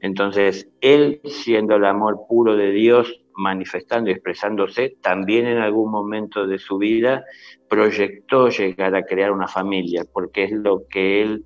[0.00, 6.46] Entonces, él siendo el amor puro de Dios, manifestando y expresándose, también en algún momento
[6.46, 7.24] de su vida
[7.68, 11.44] proyectó llegar a crear una familia, porque es lo que él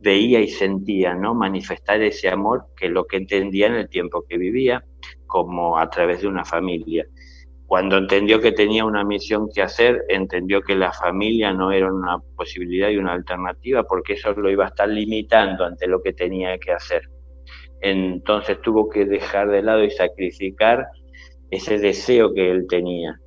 [0.00, 1.34] veía y sentía, ¿no?
[1.34, 4.84] Manifestar ese amor, que lo que entendía en el tiempo que vivía,
[5.26, 7.06] como a través de una familia.
[7.66, 12.18] Cuando entendió que tenía una misión que hacer, entendió que la familia no era una
[12.36, 16.56] posibilidad y una alternativa, porque eso lo iba a estar limitando ante lo que tenía
[16.58, 17.02] que hacer.
[17.80, 20.86] Entonces tuvo que dejar de lado y sacrificar
[21.50, 23.18] ese deseo que él tenía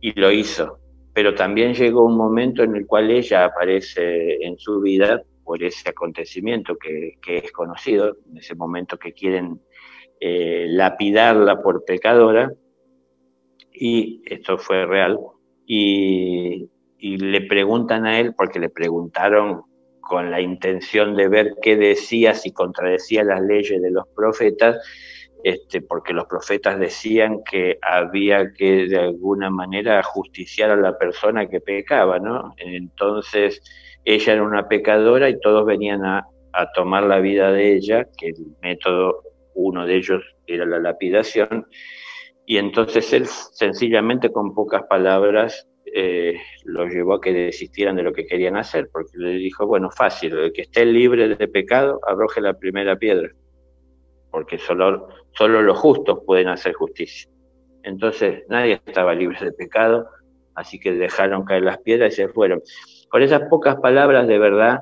[0.00, 0.78] y lo hizo.
[1.14, 5.88] Pero también llegó un momento en el cual ella aparece en su vida por ese
[5.88, 9.60] acontecimiento que, es conocido, en ese momento que quieren
[10.20, 12.52] eh, lapidarla por pecadora,
[13.78, 15.18] y esto fue real,
[15.66, 19.62] y, le preguntan a él, porque le preguntaron
[20.00, 24.76] con la intención de ver qué decía, si contradecía las leyes de los profetas,
[25.44, 31.48] este, porque los profetas decían que había que de alguna manera justiciar a la persona
[31.48, 32.54] que pecaba, ¿no?
[32.56, 33.62] Entonces
[34.04, 36.26] ella era una pecadora y todos venían a,
[36.74, 39.22] tomar la vida de ella, que el método,
[39.54, 41.66] uno de ellos era la lapidación,
[42.46, 48.12] y entonces él sencillamente con pocas palabras eh, los llevó a que desistieran de lo
[48.12, 52.40] que querían hacer, porque le dijo, bueno, fácil, el que esté libre de pecado, arroje
[52.40, 53.30] la primera piedra
[54.36, 57.26] porque solo, solo los justos pueden hacer justicia.
[57.82, 60.06] Entonces nadie estaba libre de pecado,
[60.54, 62.60] así que dejaron caer las piedras y se fueron.
[63.08, 64.80] Con esas pocas palabras de verdad,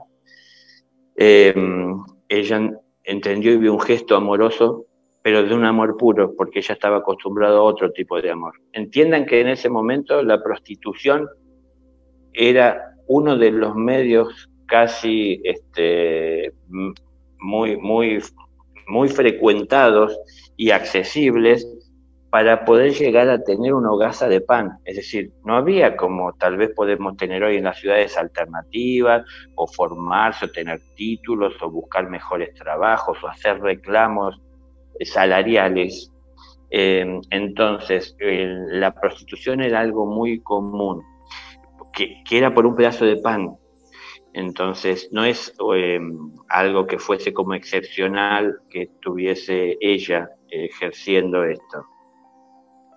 [1.14, 2.68] em, ella
[3.04, 4.86] entendió y vio un gesto amoroso,
[5.24, 8.60] pero de un amor puro, porque ella estaba acostumbrada a otro tipo de amor.
[8.74, 11.26] Entiendan que en ese momento la prostitución
[12.34, 16.52] era uno de los medios casi este,
[17.38, 18.20] muy, muy
[18.86, 20.14] muy frecuentados
[20.58, 21.66] y accesibles
[22.28, 24.78] para poder llegar a tener una hogaza de pan.
[24.84, 29.66] Es decir, no había como tal vez podemos tener hoy en las ciudades alternativas, o
[29.66, 34.38] formarse, o tener títulos, o buscar mejores trabajos, o hacer reclamos
[35.00, 36.12] salariales.
[36.70, 41.02] Em, entonces, la prostitución era algo muy común,
[41.92, 43.56] que, que era por un pedazo de pan,
[44.34, 46.00] entonces, no es eh,
[46.48, 51.86] algo que fuese como excepcional que estuviese ella ejerciendo esto.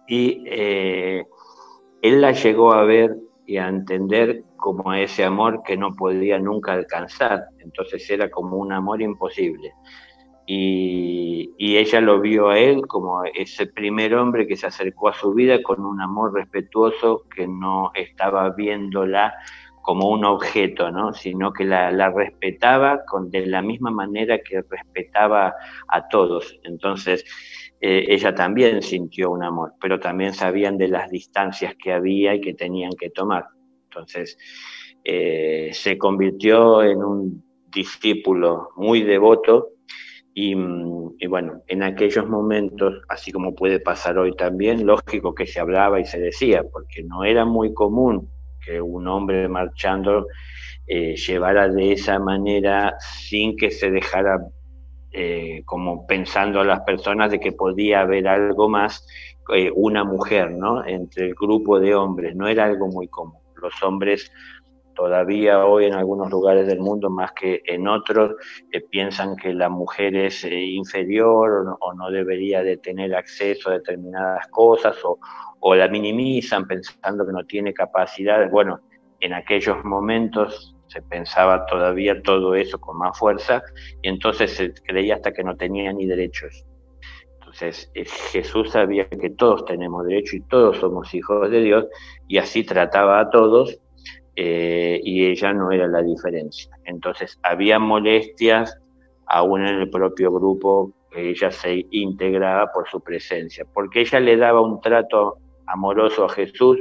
[0.08, 1.26] Y eh,
[2.02, 6.74] él la llegó a ver y a entender como ese amor que no podía nunca
[6.74, 7.46] alcanzar.
[7.60, 9.74] Entonces era como un amor imposible.
[10.50, 15.34] Y, ella lo vio a él como ese primer hombre que se acercó a su
[15.34, 19.36] vida con un amor respetuoso que no estaba viéndola
[19.82, 21.14] como un objeto, ¿no?
[21.14, 25.54] sino que la, respetaba con, de la misma manera que respetaba
[25.88, 26.58] a todos.
[26.64, 27.26] Entonces,
[27.80, 32.42] eh, ella también sintió un amor, pero también sabían de las distancias que había y
[32.42, 33.46] que tenían que tomar.
[33.84, 34.38] Entonces,
[35.04, 39.77] eh, se convirtió en un discípulo muy devoto
[40.40, 40.56] y,
[41.18, 46.00] y, bueno, en aquellos momentos, así como puede pasar hoy también, lógico que se hablaba
[46.00, 48.30] y se decía, porque no era muy común
[48.64, 50.28] que un hombre marchando
[50.86, 54.48] eh, llevara de esa manera sin que se dejara
[55.12, 59.08] eh, como pensando a las personas de que podía haber algo más,
[59.56, 60.86] eh, una mujer, ¿no?
[60.86, 63.42] Entre el grupo de hombres, no era algo muy común.
[63.56, 64.32] Los hombres
[64.98, 68.36] todavía hoy en algunos lugares del mundo, más que en otros,
[68.90, 74.98] piensan que la mujer es inferior o no, debería de tener acceso a determinadas cosas
[75.06, 75.20] o,
[75.60, 78.50] o la minimizan pensando que no tiene capacidades.
[78.50, 78.80] Bueno,
[79.20, 83.62] en aquellos momentos se pensaba todavía todo eso con más fuerza
[84.02, 86.66] y entonces se creía hasta que no tenía ni derechos.
[87.36, 91.86] Entonces eh, Jesús sabía que todos tenemos derecho y todos somos hijos de Dios
[92.28, 93.80] y así trataba a todos
[94.40, 96.70] eh, y ella no era la diferencia.
[96.86, 98.78] Entonces había molestias
[99.26, 104.38] aún en el propio grupo que ella se integraba por su presencia, porque ella le
[104.38, 106.78] daba un trato amoroso a Jesús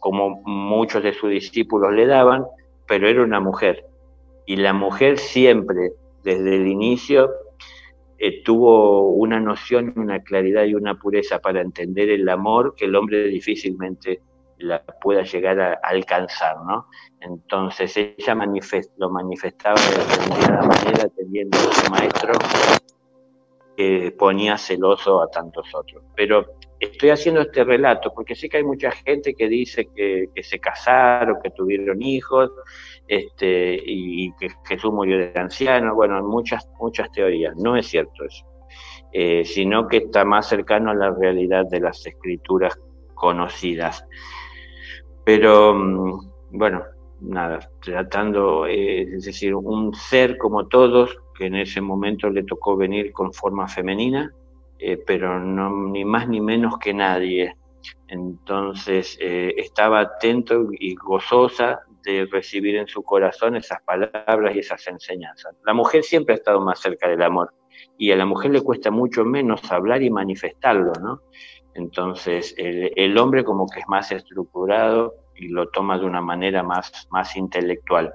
[0.00, 2.46] como muchos de sus discípulos le daban,
[2.88, 3.84] pero era una mujer.
[4.46, 5.92] Y la mujer siempre,
[6.24, 7.30] desde el inicio,
[8.18, 12.96] eh, tuvo una noción, una claridad y una pureza para entender el amor que el
[12.96, 14.20] hombre difícilmente
[14.58, 16.86] la pueda llegar a alcanzar, ¿no?
[17.20, 18.36] Entonces ella
[18.96, 22.32] lo manifestaba de determinada manera teniendo su maestro
[23.76, 26.02] que ponía celoso a tantos otros.
[26.14, 26.46] Pero
[26.80, 31.36] estoy haciendo este relato porque sé que hay mucha gente que dice que, se casaron,
[31.42, 32.50] que tuvieron hijos,
[33.06, 35.94] este, y que Jesús murió de anciano.
[35.94, 37.54] Bueno, muchas, muchas teorías.
[37.56, 38.44] No es cierto eso.
[39.12, 42.78] Eh, sino que está más cercano a la realidad de las escrituras
[43.14, 44.06] conocidas.
[45.26, 46.84] Pero, mm, bueno,
[47.20, 52.76] nada, tratando, eh, es decir, un ser como todos, que en ese momento le tocó
[52.76, 54.32] venir con forma femenina,
[54.78, 57.56] eh, pero no, ni más ni menos que nadie.
[58.06, 64.86] Entonces eh, estaba atento y gozosa de recibir en su corazón esas palabras y esas
[64.86, 65.56] enseñanzas.
[65.64, 67.52] La mujer siempre ha estado más cerca del amor
[67.98, 71.20] y a la mujer le cuesta mucho menos hablar y manifestarlo, ¿no?
[71.76, 77.06] Entonces el, hombre como que es más estructurado y lo toma de una manera más,
[77.10, 78.14] más intelectual.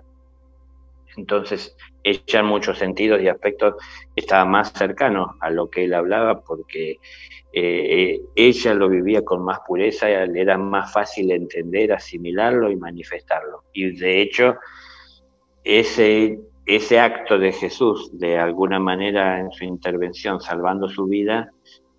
[1.18, 3.76] Entonces, ella en muchos sentidos y aspectos
[4.16, 7.00] estaba más cercano a lo que él hablaba porque
[7.54, 13.66] eh, ella lo vivía con más pureza, le era más fácil entender, asimilarlo y manifestarlo.
[13.74, 14.56] Y de hecho,
[15.64, 21.52] ese, ese acto de Jesús, de alguna manera en su intervención, salvando su vida,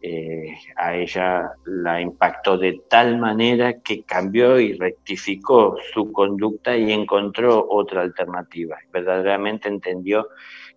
[0.03, 6.93] eh, a ella la impactó de tal manera que cambió y rectificó su conducta y
[6.93, 8.79] encontró otra alternativa.
[8.93, 10.29] Verdaderamente entendió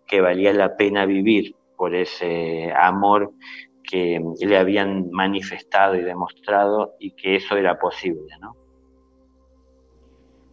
[0.06, 3.32] que valía la pena vivir por ese amor
[3.84, 8.56] que le habían manifestado y demostrado y que eso era posible, ¿no?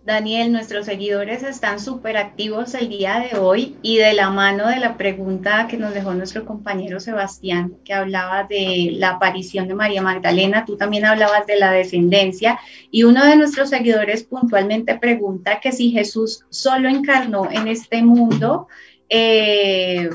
[0.05, 4.81] Daniel, nuestros seguidores están súper activos el día de hoy y de la mano de
[4.81, 10.03] la pregunta que nos dejó nuestro compañero Sebastián, que hablaba de la aparición de María
[10.03, 12.59] Magdalena, tú también hablabas de la descendencia
[12.91, 18.67] y uno de nuestros seguidores puntualmente pregunta que si Jesús solo encarnó en este mundo,
[19.09, 20.11] eh,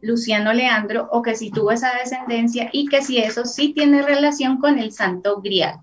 [0.00, 4.58] Luciano Leandro, o que si tuvo esa descendencia y que si eso sí tiene relación
[4.58, 5.78] con el Santo Grial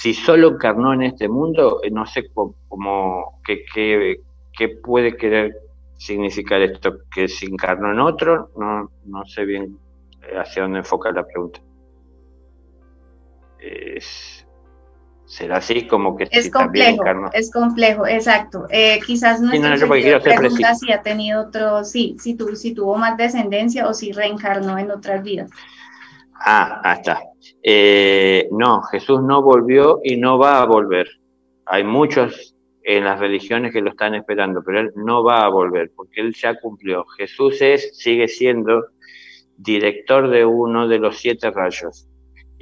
[0.00, 2.54] si solo encarnó en este mundo, eh, no sé cómo,
[3.44, 4.16] qué,
[4.82, 5.54] puede querer
[5.98, 9.78] significar esto, que se encarnó en otro, no, no sé bien
[10.22, 11.60] eh, hacia dónde enfoca la pregunta.
[15.26, 18.68] será así como que es complejo, es complejo, exacto.
[18.70, 23.86] Eh, quizás no, no, pregunta si ha tenido otro, sí, si, si tuvo más descendencia
[23.86, 25.50] o si reencarnó en otras vidas.
[26.36, 27.29] Ah, ahí está.
[27.62, 31.08] Eh, no, Jesús no volvió y no va a volver.
[31.66, 35.90] Hay muchos en las religiones que lo están esperando, pero él no va a volver
[35.94, 37.04] porque él ya cumplió.
[37.16, 38.86] Jesús es, sigue siendo
[39.56, 42.06] director de uno de los siete rayos.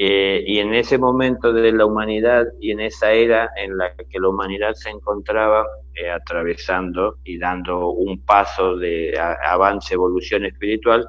[0.01, 4.21] Eh, y en ese momento de la humanidad y en esa era en la que
[4.21, 11.05] la humanidad se encontraba eh, atravesando y dando un paso de avance, evolución espiritual,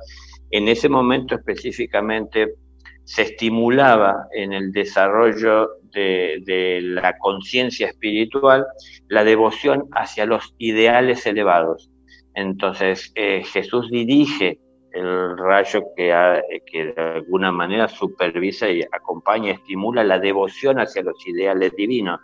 [0.49, 2.55] en ese momento específicamente
[3.09, 8.67] se estimulaba en el desarrollo de, la conciencia espiritual
[9.07, 11.89] la devoción hacia los ideales elevados.
[12.35, 14.59] Entonces eh, Jesús dirige
[14.91, 16.13] el rayo que,
[16.71, 22.19] que de alguna manera supervisa y acompaña, estimula la devoción hacia los ideales divinos.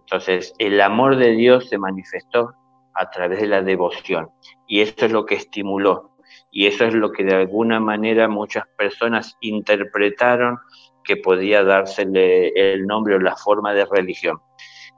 [0.00, 2.54] Entonces el amor de Dios se manifestó
[2.94, 4.30] a través de la devoción
[4.66, 6.12] y esto es lo que estimuló
[6.58, 10.58] y eso es lo que de alguna manera muchas personas interpretaron
[11.04, 14.40] que podía dársele el nombre o la forma de religión.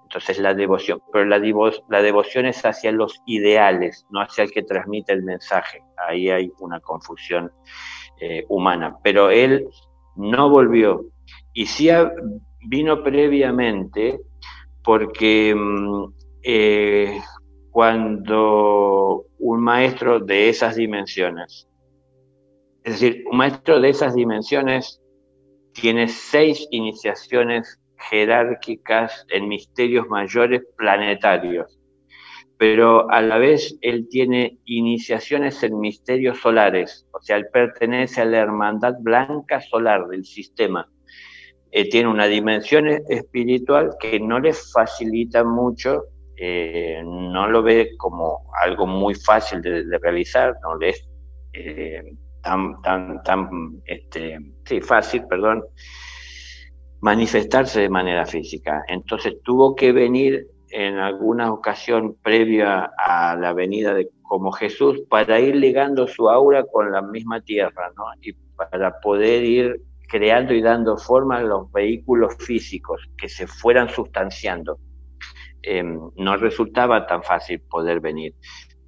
[0.05, 1.39] Entonces la devoción, pero la,
[1.91, 5.83] la devoción es hacia los ideales, no hacia el que transmite el mensaje.
[6.09, 7.53] Ahí hay una confusión
[8.19, 8.97] eh, humana.
[9.05, 9.69] Pero él
[10.17, 11.05] no volvió
[11.53, 11.91] y sí
[12.71, 14.19] vino previamente
[14.83, 16.05] porque mm,
[16.43, 17.21] eh,
[17.71, 21.69] cuando un maestro de esas dimensiones,
[22.85, 25.01] es decir, un maestro de esas dimensiones
[25.73, 31.79] tiene seis iniciaciones jerárquicas en misterios mayores planetarios,
[32.59, 38.27] pero a la vez él tiene iniciaciones en misterios solares, o sea, él pertenece a
[38.27, 40.91] la hermandad blanca solar del sistema.
[41.73, 46.03] Eh, tiene una dimensión espiritual que no le facilita mucho,
[46.43, 51.07] eh, no lo ve como algo muy fácil de, realizar, no le es
[51.53, 52.03] eh,
[52.43, 53.49] tan, tan, tan
[53.85, 55.63] este, sí, fácil, perdón,
[57.03, 58.83] manifestarse de manera física.
[58.89, 65.41] Entonces tuvo que venir en alguna ocasión previa a la venida de como Jesús para
[65.41, 68.05] ir ligando su aura con la misma tierra, ¿no?
[68.23, 73.91] Y para poder ir creando y dando forma a los vehículos físicos que se fueran
[73.91, 74.79] sustanciando.
[75.63, 78.35] Em, no resultaba tan fácil poder venir,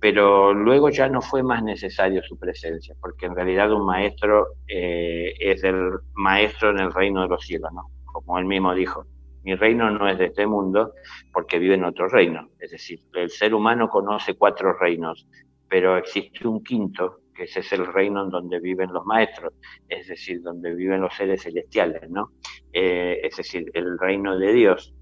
[0.00, 5.34] pero luego ya no fue más necesario su presencia, porque en realidad un maestro eh,
[5.38, 7.90] es el maestro en el reino de los cielos, ¿no?
[8.12, 9.06] como él mismo dijo,
[9.44, 10.92] mi reino no es de este mundo
[11.32, 12.48] porque vive en otro reino.
[12.58, 15.26] Es decir, el ser humano conoce cuatro reinos,
[15.68, 19.54] pero existe un quinto, que ese es el reino en donde viven los maestros,
[19.88, 22.32] es decir, donde viven los seres celestiales, ¿no?
[22.72, 24.94] Eh, es decir, el reino de Dios.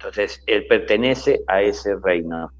[0.00, 2.52] Entonces, él pertenece a ese reino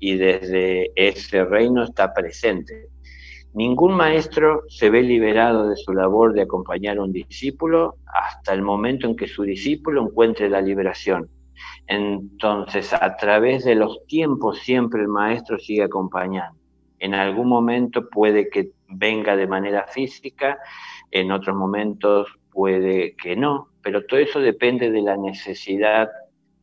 [0.00, 2.88] y desde ese reino está presente.
[3.54, 8.62] Ningún maestro se ve liberado de su labor de acompañar a un discípulo hasta el
[8.62, 11.30] momento en que su discípulo encuentre la liberación.
[11.86, 16.58] Entonces, a través de los tiempos siempre el maestro sigue acompañando.
[16.98, 20.58] En algún momento puede que venga de manera física,
[21.12, 26.08] en otros momentos puede que no, pero todo eso depende de la necesidad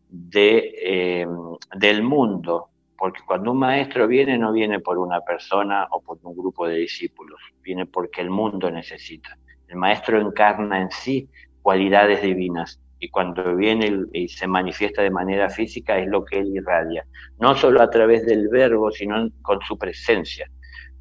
[0.09, 1.27] de, eh,
[1.75, 6.35] del mundo, porque cuando un maestro viene, no viene por una persona o por un
[6.35, 9.37] grupo de discípulos, viene porque el mundo necesita.
[9.67, 11.29] El maestro encarna en sí
[11.61, 16.55] cualidades divinas y cuando viene y se manifiesta de manera física es lo que él
[16.55, 17.05] irradia,
[17.39, 20.49] no solo a través del verbo, sino con su presencia.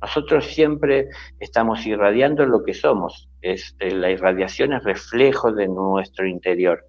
[0.01, 1.09] Nosotros siempre
[1.41, 6.85] estamos irradiando lo que somos, es, eh, la irradiación es reflejo de nuestro interior.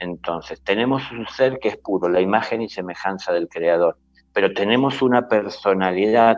[0.00, 3.96] Entonces, tenemos un ser que es puro, la imagen y semejanza del Creador
[4.32, 6.36] pero tenemos una personalidad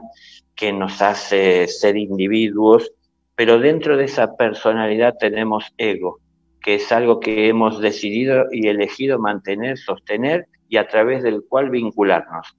[0.55, 2.93] que nos hace ser individuos,
[3.35, 6.21] pero dentro de esa personalidad tenemos ego,
[6.61, 11.71] que es algo que hemos decidido y elegido mantener, sostener y a través del cual
[11.71, 12.57] vincularnos.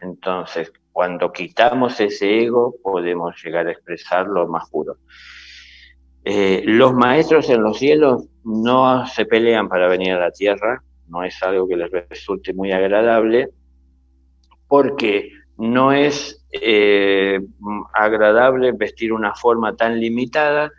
[0.00, 4.96] Entonces, cuando quitamos ese ego, podemos llegar a expresarlo más puro.
[6.30, 11.24] Eh, los maestros en los cielos no se pelean para venir a la tierra, no
[11.24, 13.48] es algo que les resulte muy agradable,
[14.66, 17.40] porque no es eh,
[17.94, 20.70] agradable vestir una forma tan limitada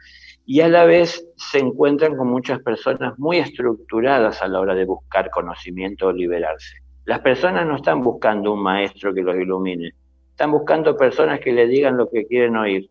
[0.45, 4.85] y a la vez se encuentran con muchas personas muy estructuradas a la hora de
[4.85, 6.75] buscar conocimiento o liberarse.
[7.05, 9.93] Las personas no están buscando un maestro que los ilumine,
[10.29, 12.87] están buscando personas que le digan lo que quieren oír,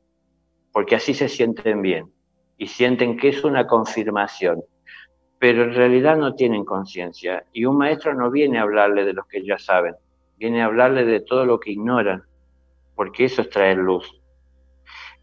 [0.72, 2.17] porque así se sienten bien
[2.58, 4.62] y sienten que es una confirmación,
[5.38, 9.26] pero en realidad no tienen conciencia y un maestro no viene a hablarle de los
[9.26, 9.94] que ya saben,
[10.36, 12.24] viene a hablarle de todo lo que ignoran,
[12.94, 14.12] porque eso es traer luz.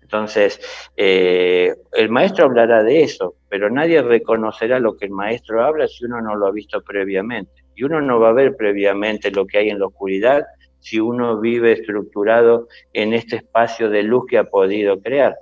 [0.01, 0.61] Entonces,
[0.95, 6.05] eh, el maestro hablará de eso, pero nadie reconocerá lo que el maestro habla si
[6.05, 7.51] uno no lo ha visto previamente.
[7.75, 10.45] Y uno no va a ver previamente lo que hay en la oscuridad
[10.79, 15.35] si uno vive estructurado en este espacio de luz que ha podido crear.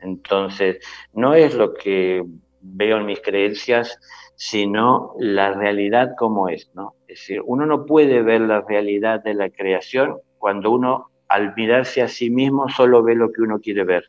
[0.00, 0.78] Entonces,
[1.12, 2.24] no es lo que
[2.60, 3.98] veo en mis creencias,
[4.34, 6.94] sino la realidad como es, ¿no?
[7.08, 12.02] Es decir, uno no puede ver la realidad de la creación cuando uno al mirarse
[12.02, 14.04] a sí mismo solo ve lo que uno quiere ver.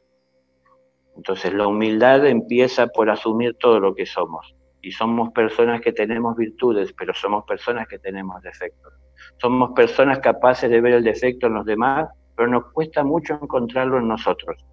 [1.15, 4.55] Entonces la humildad empieza por asumir todo lo que somos.
[4.81, 8.93] Y somos personas que tenemos virtudes, pero somos personas que tenemos defectos.
[9.37, 13.97] Somos personas capaces de ver el defecto en los demás, pero nos cuesta mucho encontrarlo
[13.97, 14.63] en nosotros.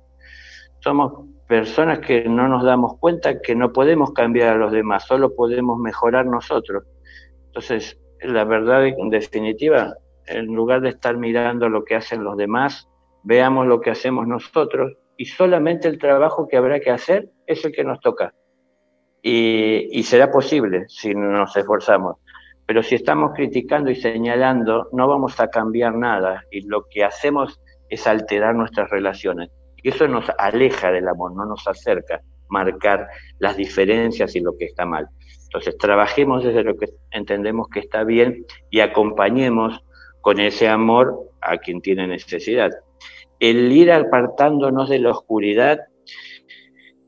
[0.85, 5.35] Somos personas que no nos damos cuenta que no podemos cambiar a los demás, solo
[5.35, 6.85] podemos mejorar nosotros.
[7.47, 9.95] Entonces, la verdad en definitiva,
[10.27, 12.87] en lugar de estar mirando lo que hacen los demás,
[13.23, 17.73] veamos lo que hacemos nosotros y solamente el trabajo que habrá que hacer es el
[17.73, 18.35] que nos toca.
[19.23, 22.17] Y, será posible si nos esforzamos.
[22.67, 27.59] Pero si estamos criticando y señalando, no vamos a cambiar nada y lo que hacemos
[27.89, 29.51] es alterar nuestras relaciones.
[29.85, 33.07] Y eso nos aleja del amor, no nos acerca marcar
[33.39, 35.07] las diferencias y lo que está mal.
[35.45, 39.85] Entonces, trabajemos desde lo que entendemos que está bien y acompañemos
[40.23, 42.71] con ese amor a quien tiene necesidad.
[43.39, 45.81] El ir apartándonos de la oscuridad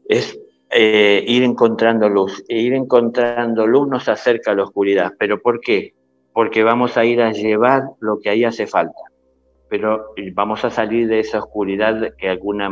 [0.07, 0.39] es
[0.71, 2.45] eh, ir encontrando luz.
[2.47, 5.15] E ir encontrando luz nos acerca a la oscuridad.
[5.19, 5.95] ¿Pero por qué?
[6.35, 9.01] Porque vamos a ir a llevar lo que ahí hace falta.
[9.69, 12.71] Pero vamos a salir de esa oscuridad que de alguna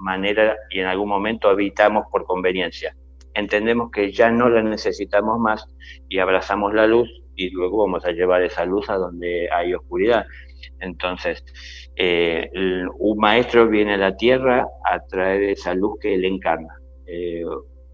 [0.00, 2.94] manera y en algún momento habitamos por conveniencia.
[3.34, 5.66] Entendemos que ya no la necesitamos más
[6.08, 10.26] y abrazamos la luz y luego vamos a llevar esa luz a donde hay oscuridad.
[10.80, 11.44] Entonces,
[11.96, 12.50] eh,
[12.98, 16.74] un maestro viene a la tierra a traer esa luz que él encarna.
[17.06, 17.44] Eh,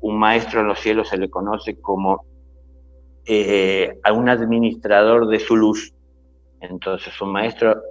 [0.00, 2.24] un maestro en los cielos se le conoce como
[3.26, 5.94] eh, a un administrador de su luz.
[6.68, 7.82] Entonces, un maestro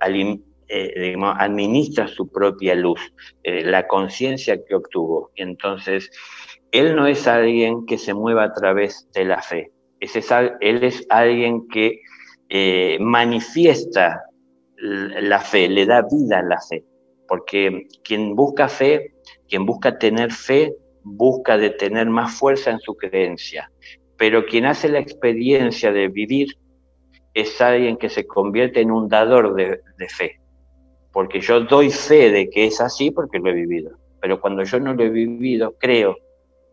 [1.38, 3.00] administra su propia luz,
[3.44, 5.32] la conciencia que obtuvo.
[5.36, 6.10] Entonces,
[6.72, 9.72] él no es alguien que se mueva a través de la fe.
[10.00, 12.02] él es alguien que
[13.00, 14.22] manifiesta
[14.78, 16.84] la fe, le da vida a la fe.
[17.28, 19.14] Porque quien busca fe,
[19.48, 23.72] quien busca tener fe, busca de tener más fuerza en su creencia.
[24.18, 26.58] Pero quien hace la experiencia de vivir
[27.34, 30.40] es alguien que se convierte en un dador de, fe.
[31.12, 33.98] Porque yo doy fe de que es así porque lo he vivido.
[34.22, 36.18] Pero cuando yo no lo he vivido, creo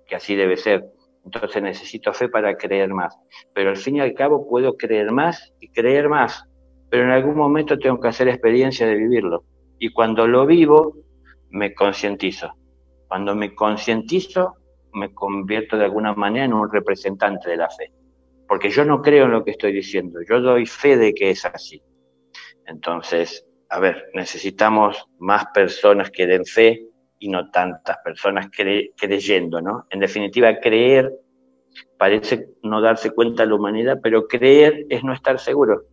[0.07, 0.85] que así debe ser.
[1.25, 3.17] Entonces necesito fe para creer más.
[3.55, 6.45] Pero al fin y al cabo puedo creer más y creer más
[6.91, 9.45] pero en algún momento tengo que hacer experiencia de vivirlo.
[9.79, 10.97] Y cuando lo vivo,
[11.49, 12.53] me concientizo.
[13.07, 14.57] Cuando me concientizo,
[14.93, 17.93] me convierto de alguna manera en un representante de la fe.
[18.51, 21.45] Porque yo no creo en lo que estoy diciendo, yo doy fe de que es
[21.45, 21.81] así.
[22.67, 26.85] Entonces, a ver, necesitamos más personas que den fe
[27.21, 28.49] y no tantas personas
[28.97, 29.87] creyendo, ¿no?
[29.89, 31.13] En definitiva, creer
[31.97, 35.85] parece no darse cuenta de la humanidad, pero creer es no estar seguro.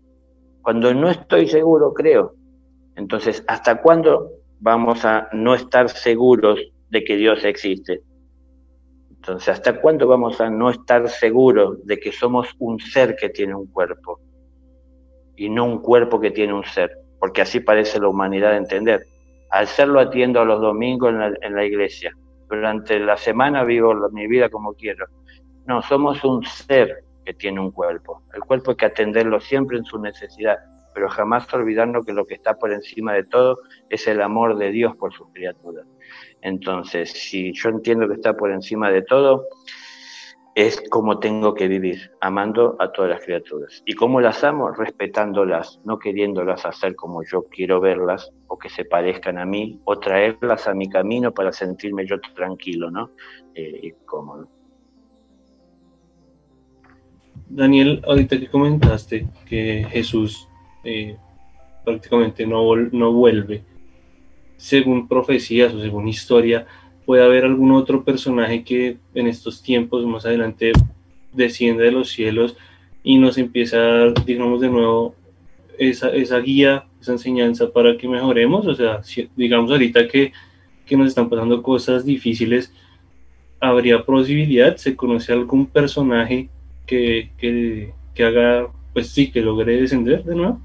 [0.63, 2.33] Cuando no estoy seguro, creo.
[2.95, 8.01] Entonces, ¿hasta cuándo vamos a no estar seguros de que Dios existe?
[9.27, 13.55] Entonces, ¿hasta cuándo vamos a no estar seguros de que somos un ser que tiene
[13.55, 14.21] un cuerpo
[15.35, 16.97] y no un cuerpo que tiene un ser?
[17.19, 19.05] Porque así parece la humanidad entender.
[19.51, 22.13] Al ser lo atiendo a los domingos en la, en la iglesia.
[22.49, 25.05] Durante la semana vivo mi vida como quiero.
[25.65, 28.23] No, somos un ser que tiene un cuerpo.
[28.33, 30.57] El cuerpo hay que atenderlo siempre en su necesidad,
[30.93, 33.57] pero jamás olvidarnos que lo que está por encima de todo
[33.89, 35.85] es el amor de Dios por sus criaturas.
[36.41, 39.45] Entonces, si yo entiendo que está por encima de todo,
[40.57, 43.83] es como tengo que vivir, amando a todas las criaturas.
[43.85, 44.71] ¿Y cómo las amo?
[44.71, 49.99] Respetándolas, no queriéndolas hacer como yo quiero verlas o que se parezcan a mí o
[49.99, 53.11] traerlas a mi camino para sentirme yo tranquilo ¿no?
[53.53, 54.49] Eh, y cómodo.
[57.49, 60.49] Daniel, ahorita que comentaste que Jesús
[60.83, 61.17] eh,
[61.85, 63.63] prácticamente no, no vuelve,
[64.57, 66.65] según profecías o según historia,
[67.05, 70.73] puede haber algún otro personaje que en estos tiempos más adelante
[71.31, 72.57] desciende de los cielos
[73.03, 75.15] y nos empieza a dar, digamos, de nuevo
[75.77, 78.67] esa, esa guía, esa enseñanza para que mejoremos.
[78.67, 79.01] O sea,
[79.35, 80.33] digamos ahorita que,
[80.85, 82.73] que nos están pasando cosas difíciles,
[83.59, 84.75] ¿habría posibilidad?
[84.75, 86.49] ¿Se conoce algún personaje
[86.87, 90.59] que, haga, pues sí, que logre descender de nuevo.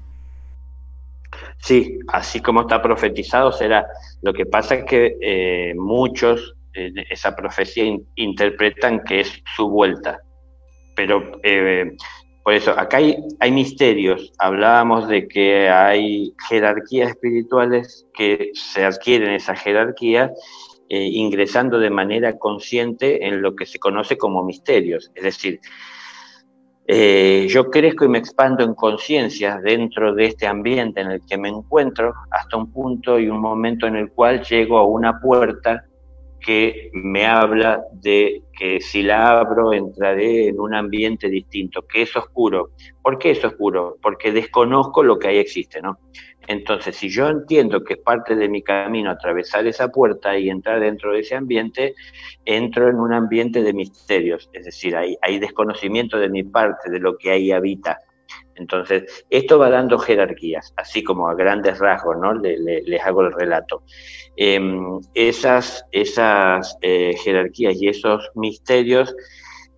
[1.63, 3.87] Sí, así como está profetizado será.
[4.21, 7.85] Lo que pasa es que eh, muchos eh, esa profecía
[8.15, 10.19] interpretan que es su vuelta.
[10.93, 11.95] Pero eh,
[12.43, 14.33] por eso, acá hay, hay, misterios.
[14.39, 20.33] Hablábamos de que hay jerarquías espirituales que se adquieren esa jerarquía
[20.89, 25.11] ingresando de manera consciente en lo que se conoce como misterios.
[25.15, 25.59] Es decir,
[26.85, 31.37] eh, yo crezco y me expando en conciencia dentro de este ambiente en el que
[31.37, 35.85] me encuentro hasta un punto y un momento en el cual llego a una puerta
[36.45, 42.15] que me habla de que si la abro entraré en un ambiente distinto, que es
[42.15, 42.71] oscuro.
[43.01, 43.97] ¿Por qué es oscuro?
[44.01, 45.97] Porque desconozco lo que ahí existe, ¿no?
[46.47, 50.81] Entonces, si yo entiendo que es parte de mi camino atravesar esa puerta y entrar
[50.81, 51.95] dentro de ese ambiente,
[52.43, 56.99] entro en un ambiente de misterios, es decir, hay, hay desconocimiento de mi parte de
[56.99, 57.97] lo que ahí habita.
[58.55, 62.33] Entonces, esto va dando jerarquías, así como a grandes rasgos, ¿no?
[62.33, 63.83] les hago el relato.
[64.35, 69.15] Em, esas esas eh, jerarquías y esos misterios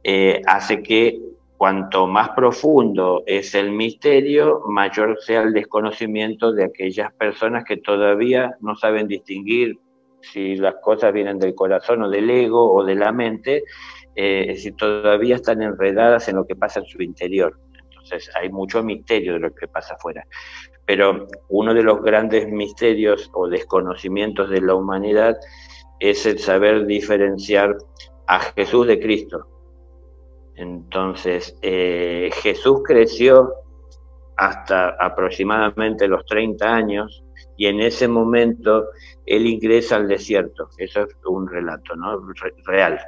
[0.04, 1.20] eh, hace que
[1.58, 8.58] Cuanto más profundo es el misterio, mayor sea el desconocimiento de aquellas personas que todavía
[8.60, 9.80] no saben distinguir
[10.20, 13.64] si las cosas vienen del corazón o del ego o de la mente,
[14.16, 17.58] eh, si todavía están enredadas en lo que pasa en su interior.
[18.06, 20.26] Entonces hay mucho misterio de lo que pasa afuera.
[20.86, 25.38] Pero uno de los grandes misterios o desconocimientos de la humanidad
[26.00, 27.76] es el saber diferenciar
[28.28, 29.48] a Jesús de Cristo.
[30.56, 33.54] Entonces, eh, Jesús creció
[34.38, 37.24] hasta aproximadamente los 30 años
[37.58, 38.90] y en ese momento
[39.26, 40.70] él ingresa al desierto.
[40.78, 42.22] Eso es un relato ¿no?
[42.66, 43.00] real.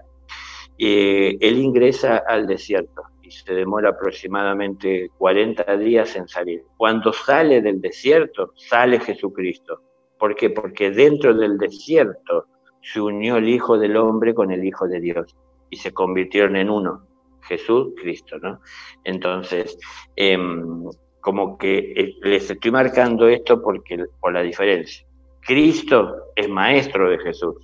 [0.80, 6.64] Eh, él ingresa al desierto y se demora aproximadamente 40 días en salir.
[6.78, 9.82] Cuando sale del desierto, sale Jesucristo.
[10.18, 10.50] ¿Por qué?
[10.50, 12.46] Porque dentro del desierto
[12.82, 15.36] se unió el Hijo del Hombre con el Hijo de Dios
[15.70, 17.06] y se convirtieron en uno,
[17.42, 18.62] Jesús, Cristo, ¿no?
[19.04, 19.78] Entonces,
[20.16, 20.86] em,
[21.20, 25.06] como que eh, les estoy marcando esto porque, por la diferencia.
[25.42, 27.56] Cristo es maestro de Jesús.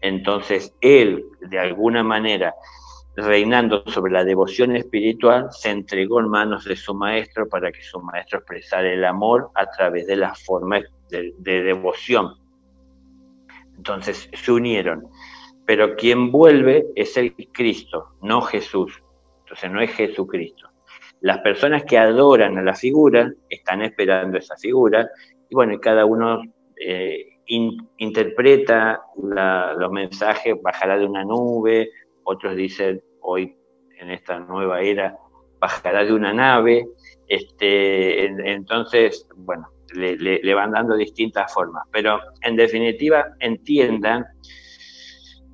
[0.00, 2.54] Entonces, Él, de alguna manera,
[3.16, 8.00] reinando sobre la devoción espiritual, se entregó en manos de su maestro para que su
[8.00, 12.34] maestro expresara el amor a través de las formas de, devoción.
[13.76, 15.08] Entonces se unieron.
[15.66, 19.02] Pero quien vuelve es el Cristo, no Jesús.
[19.40, 20.68] Entonces no es Jesucristo.
[21.20, 25.08] Las personas que adoran a la figura están esperando esa figura
[25.48, 26.42] y bueno, cada uno
[26.76, 27.40] eh,
[27.96, 31.90] interpreta los mensajes, bajará de una nube,
[32.24, 33.56] otros dicen hoy
[33.98, 35.16] en esta nueva era
[35.60, 36.86] bajará de una nave,
[37.28, 44.24] este, entonces, bueno, le, van dando distintas formas, pero en definitiva entiendan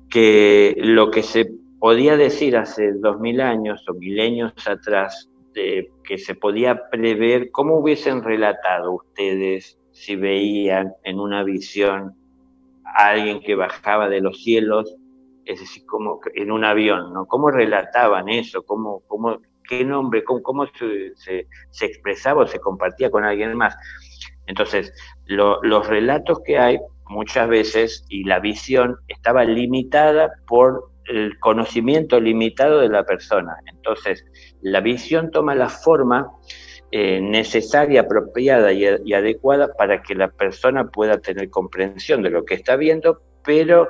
[0.09, 6.17] que lo que se podía decir hace dos mil años o milenios atrás, de, que
[6.17, 12.13] se podía prever, ¿cómo hubiesen relatado ustedes si veían en una visión
[12.85, 14.95] a alguien que bajaba de los cielos
[15.47, 17.25] es decir, como en un avión, ¿no?
[17.25, 18.63] ¿Cómo relataban eso?
[18.63, 20.23] ¿Cómo, cómo, ¿Qué nombre?
[20.23, 23.75] ¿Cómo, se, se, expresaba o se compartía con alguien más?
[24.45, 24.93] Entonces,
[25.25, 26.79] los relatos que hay
[27.09, 33.57] muchas veces y la visión estaba limitada por el conocimiento limitado de la persona.
[33.65, 34.25] Entonces,
[34.61, 36.29] la visión toma la forma
[36.91, 42.55] eh, necesaria, apropiada y, adecuada para que la persona pueda tener comprensión de lo que
[42.55, 43.89] está viendo, pero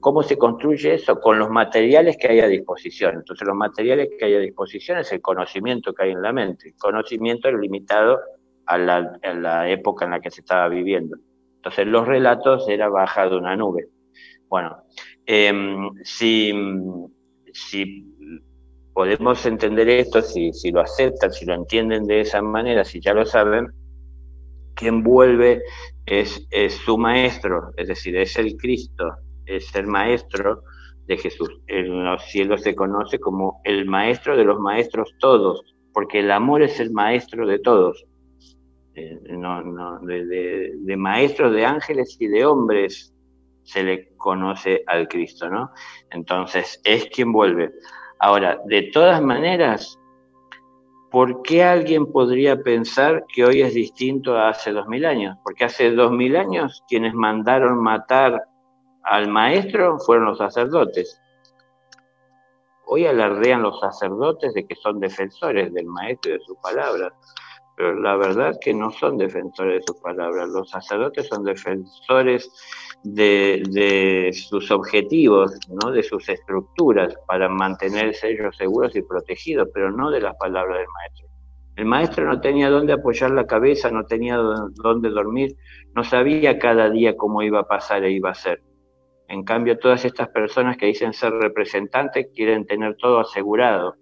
[0.00, 3.16] cómo se construye eso con los materiales que hay a disposición.
[3.16, 6.68] Entonces los materiales que hay a disposición es el conocimiento que hay en la mente.
[6.68, 8.20] El conocimiento es limitado
[8.66, 11.16] a la, época en la que se estaba viviendo.
[11.56, 13.88] Entonces los relatos era baja de una nube.
[14.48, 14.84] Bueno,
[15.26, 16.52] em, si,
[18.94, 23.26] podemos entender esto, si lo aceptan, si lo entienden de esa manera, si ya lo
[23.26, 23.68] saben,
[24.78, 25.62] quien vuelve
[26.06, 26.46] es,
[26.84, 30.62] su maestro, es decir, es el Cristo, es el maestro
[31.06, 31.50] de Jesús.
[31.66, 35.62] En los cielos se conoce como el maestro de los maestros todos,
[35.92, 38.04] porque el amor es el maestro de todos.
[38.94, 39.18] Eh,
[40.02, 43.14] de, de, maestros de ángeles y de hombres
[43.62, 45.70] se le conoce al Cristo, ¿no?
[46.10, 47.70] Entonces, es quien vuelve.
[48.18, 49.97] Ahora, de todas maneras,
[51.10, 55.36] ¿por qué alguien podría pensar que hoy es distinto a hace dos mil años?
[55.42, 58.46] Porque hace dos mil años quienes mandaron matar
[59.02, 61.20] al maestro fueron los sacerdotes.
[62.86, 67.12] Hoy alardean los sacerdotes de que son defensores del maestro y de sus palabras,
[67.78, 70.48] pero la verdad que no son defensores de sus palabras.
[70.48, 72.50] Los sacerdotes son defensores
[73.04, 75.92] de, sus objetivos, ¿no?
[75.92, 80.88] de sus estructuras para mantenerse ellos seguros y protegidos, pero no de las palabras del
[80.88, 81.28] maestro.
[81.76, 85.54] El maestro no tenía dónde apoyar la cabeza, no tenía dónde dormir,
[85.94, 88.60] no sabía cada día cómo iba a pasar e iba a ser.
[89.28, 93.94] En cambio, todas estas personas que dicen ser representantes quieren tener todo asegurado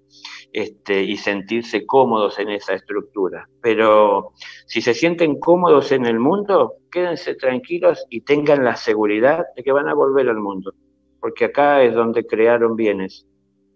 [0.56, 3.46] este, y sentirse cómodos en esa estructura.
[3.60, 4.32] Pero
[4.64, 9.70] si se sienten cómodos en el mundo, quédense tranquilos y tengan la seguridad de que
[9.70, 10.72] van a volver al mundo,
[11.20, 13.26] porque acá es donde crearon bienes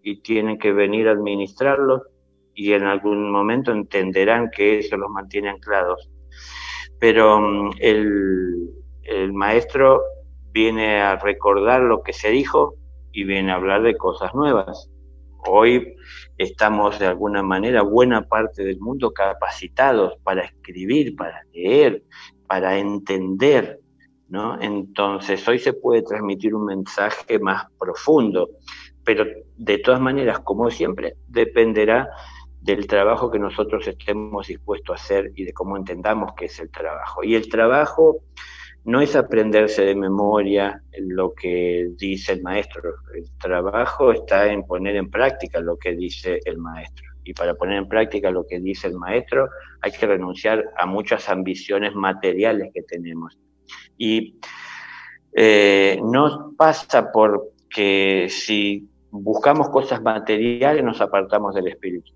[0.01, 2.01] y tienen que venir a administrarlos
[2.55, 6.09] y en algún momento entenderán que eso los mantiene anclados.
[6.99, 8.71] Pero mm, el,
[9.03, 10.01] el maestro
[10.51, 12.73] viene a recordar lo que se dijo
[13.11, 14.90] y viene a hablar de cosas nuevas.
[15.47, 15.95] Hoy
[16.37, 22.03] estamos de alguna manera, buena parte del mundo, capacitados para escribir, para leer,
[22.47, 23.79] para entender,
[24.27, 24.61] ¿no?
[24.61, 28.49] Entonces, hoy se puede transmitir un mensaje más profundo,
[29.03, 29.25] pero
[29.57, 32.09] de todas maneras, como siempre, dependerá
[32.61, 36.69] del trabajo que nosotros estemos dispuestos a hacer y de cómo entendamos que es el
[36.69, 37.23] trabajo.
[37.23, 38.17] Y el trabajo
[38.83, 42.95] no es aprenderse de memoria lo que dice el maestro.
[43.15, 47.05] El trabajo está en poner en práctica lo que dice el maestro.
[47.23, 49.49] Y para poner en práctica lo que dice el maestro
[49.81, 53.37] hay que renunciar a muchas ambiciones materiales que tenemos.
[53.97, 54.39] Y
[55.33, 62.11] eh, no pasa por que si buscamos cosas materiales nos apartamos del espíritu,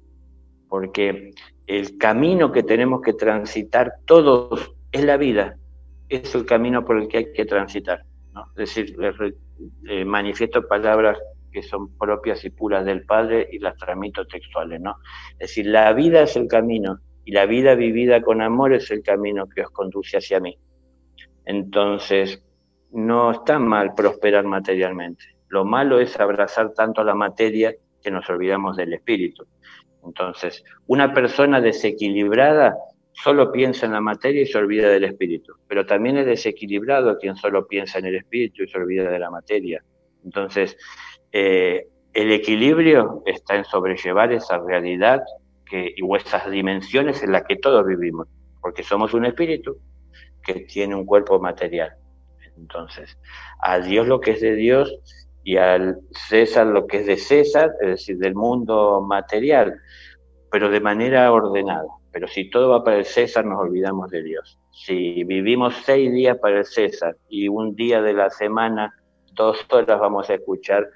[0.68, 1.32] porque
[1.68, 5.58] el camino que tenemos que transitar todos es la vida,
[6.10, 8.04] es el camino por el que hay que transitar.
[8.34, 8.46] ¿no?
[8.56, 8.96] Es decir,
[10.06, 11.18] manifiesto palabras
[11.52, 14.82] que son propias y puras del Padre y las transmito textuales.
[14.82, 14.98] ¿no?
[15.34, 19.02] Es decir, la vida es el camino y la vida vivida con amor es el
[19.02, 20.58] camino que os conduce hacia mí.
[21.46, 22.44] Entonces,
[22.92, 25.24] no está mal prosperar materialmente.
[25.50, 29.46] Lo malo es abrazar tanto la materia que nos olvidamos del espíritu.
[30.04, 32.76] Entonces, una persona desequilibrada
[33.24, 37.36] solo piensa en la materia y se olvida del espíritu, pero también es desequilibrado quien
[37.36, 39.84] solo piensa en el espíritu y se olvida de la materia.
[40.24, 40.78] Entonces,
[41.32, 45.22] eh, el equilibrio está en sobrellevar esa realidad
[45.66, 48.28] que, y esas dimensiones en las que todos vivimos,
[48.62, 49.78] porque somos un espíritu
[50.44, 51.94] que tiene un cuerpo material.
[52.58, 53.18] Entonces,
[53.62, 54.98] a Dios lo que es de Dios
[55.44, 59.80] y al César lo que es de César, es decir, del mundo material,
[60.52, 61.88] pero de manera ordenada.
[62.16, 64.58] Pero si todo va para el César, nos olvidamos de Dios.
[64.72, 68.96] Si vivimos seis días para el César y un día de la semana,
[69.34, 70.88] dos horas vamos a escuchar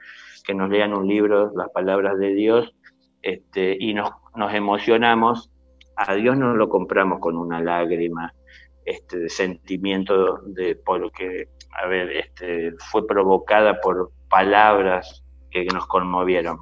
[0.45, 2.73] que nos lean un libro, las palabras de Dios,
[3.21, 5.51] este, y nos, nos emocionamos,
[5.97, 8.33] a Dios no lo compramos con una lágrima,
[8.85, 11.49] este, sentimiento de por que,
[11.83, 16.59] a ver, este, fue provocada por palabras que nos conmovieron.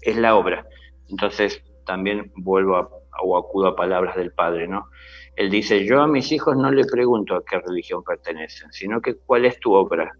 [0.00, 0.66] Es la obra.
[1.08, 2.88] Entonces, también vuelvo a,
[3.22, 4.86] o acudo a palabras del Padre, ¿no?
[5.36, 9.14] Él dice, yo a mis hijos no le pregunto a qué religión pertenecen, sino que
[9.14, 10.12] cuál es tu obra.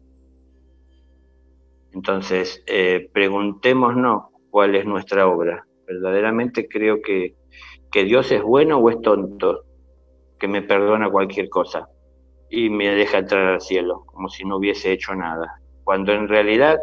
[1.92, 5.66] Entonces, eh, preguntémonos cuál es nuestra obra.
[5.86, 7.34] Verdaderamente creo que,
[7.90, 9.64] que Dios es bueno o es tonto
[10.38, 11.88] que me perdona cualquier cosa
[12.48, 15.60] y me deja entrar al cielo, como si no hubiese hecho nada.
[15.82, 16.78] Cuando en realidad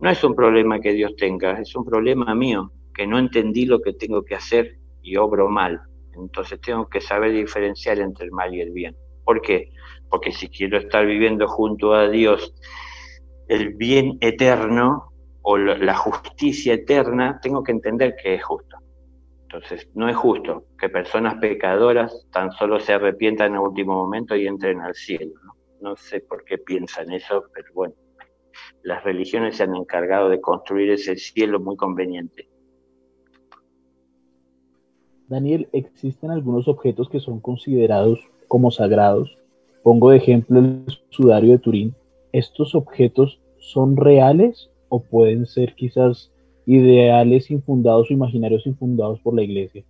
[0.00, 3.80] no es un problema que Dios tenga, es un problema mío, que no entendí lo
[3.80, 5.80] que tengo que hacer y obro mal.
[6.14, 8.96] Entonces tengo que saber diferenciar entre el mal y el bien.
[9.24, 9.70] ¿Por qué?
[10.08, 12.54] Porque si quiero estar viviendo junto a Dios
[13.48, 18.76] el bien eterno o la justicia eterna, tengo que entender que es justo.
[19.42, 24.36] Entonces, no es justo que personas pecadoras tan solo se arrepientan en el último momento
[24.36, 25.32] y entren al cielo.
[25.80, 25.96] ¿no?
[25.96, 27.94] sé por qué piensan eso, pero bueno,
[28.82, 32.49] las religiones se han encargado de construir ese cielo muy conveniente.
[35.30, 38.18] Daniel, existen algunos objetos que son considerados
[38.48, 39.38] como sagrados.
[39.84, 41.94] Pongo de ejemplo el sudario de Turín.
[42.32, 46.32] ¿Estos objetos son reales o pueden ser quizás
[46.66, 49.84] ideales infundados o imaginarios infundados por la iglesia?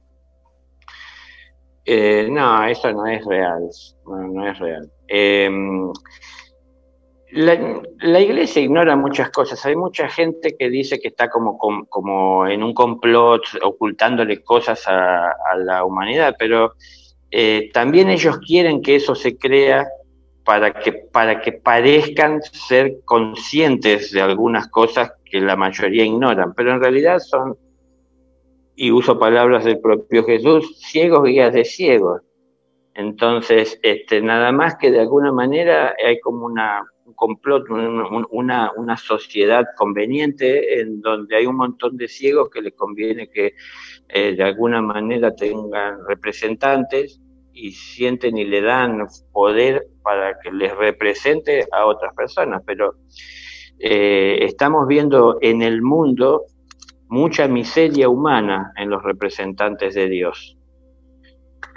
[1.86, 3.66] Eh, no, eso no es real,
[4.06, 4.92] no, es real.
[5.08, 5.90] Em,
[7.32, 9.64] la, iglesia ignora muchas cosas.
[9.66, 15.34] Hay mucha gente que dice que está como, como, en un complot ocultándole cosas a,
[15.64, 16.74] la humanidad, pero
[17.30, 19.86] eh, también ellos quieren que eso se crea
[20.44, 26.72] para que, para que parezcan ser conscientes de algunas cosas que la mayoría ignoran, pero
[26.72, 27.56] en realidad son,
[28.74, 32.22] y uso palabras del propio Jesús, ciegos guías de ciegos.
[32.94, 36.84] Entonces, este, nada más que de alguna manera hay como una,
[37.20, 37.68] complot,
[38.30, 43.52] una, una sociedad conveniente en donde hay un montón de ciegos que les conviene que
[44.08, 47.20] eh, de alguna manera tengan representantes
[47.52, 52.94] y sienten y le dan poder para que les represente a otras personas, pero
[53.78, 56.46] eh, estamos viendo en el mundo
[57.08, 60.56] mucha miseria humana en los representantes de Dios.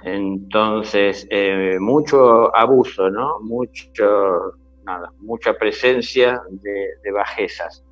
[0.05, 3.41] Entonces, eh, mucho abuso, ¿no?
[3.41, 7.83] Mucho, nada, mucha presencia de, bajezas.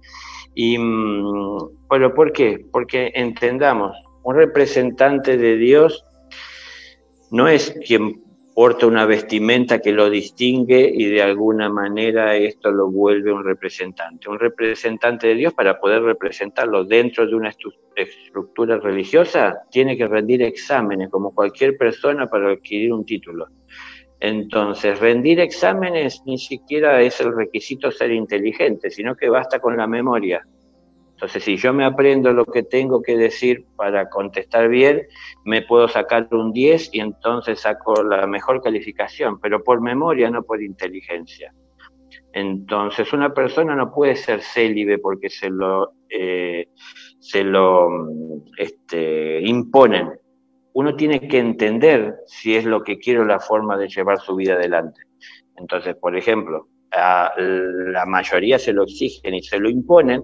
[0.54, 2.66] Y, mm, bueno, ¿por qué?
[2.72, 6.06] Porque entendamos, un representante de Dios
[7.32, 8.22] no es quien
[8.54, 14.30] porta una vestimenta que lo distingue y de alguna manera esto lo vuelve un representante.
[14.30, 17.52] Un representante de Dios para poder representarlo dentro de una
[17.96, 23.48] estructura religiosa tiene que rendir exámenes como cualquier persona para adquirir un título.
[24.22, 29.88] Entonces, rendir exámenes ni siquiera es el requisito ser inteligente, sino que basta con la
[29.88, 30.45] memoria.
[31.13, 35.07] Entonces, si yo me aprendo lo que tengo que decir para contestar bien,
[35.43, 40.43] me puedo sacar un 10 y entonces saco la mejor calificación, pero por memoria, no
[40.43, 41.51] por inteligencia.
[42.34, 46.67] Entonces, una persona no puede ser célibe porque se lo, eh,
[47.19, 47.89] se lo
[48.57, 50.11] este, imponen.
[50.74, 54.53] Uno tiene que entender si es lo que quiere la forma de llevar su vida
[54.53, 55.01] adelante.
[55.57, 60.24] Entonces, por ejemplo, a la mayoría se lo exigen y se lo imponen,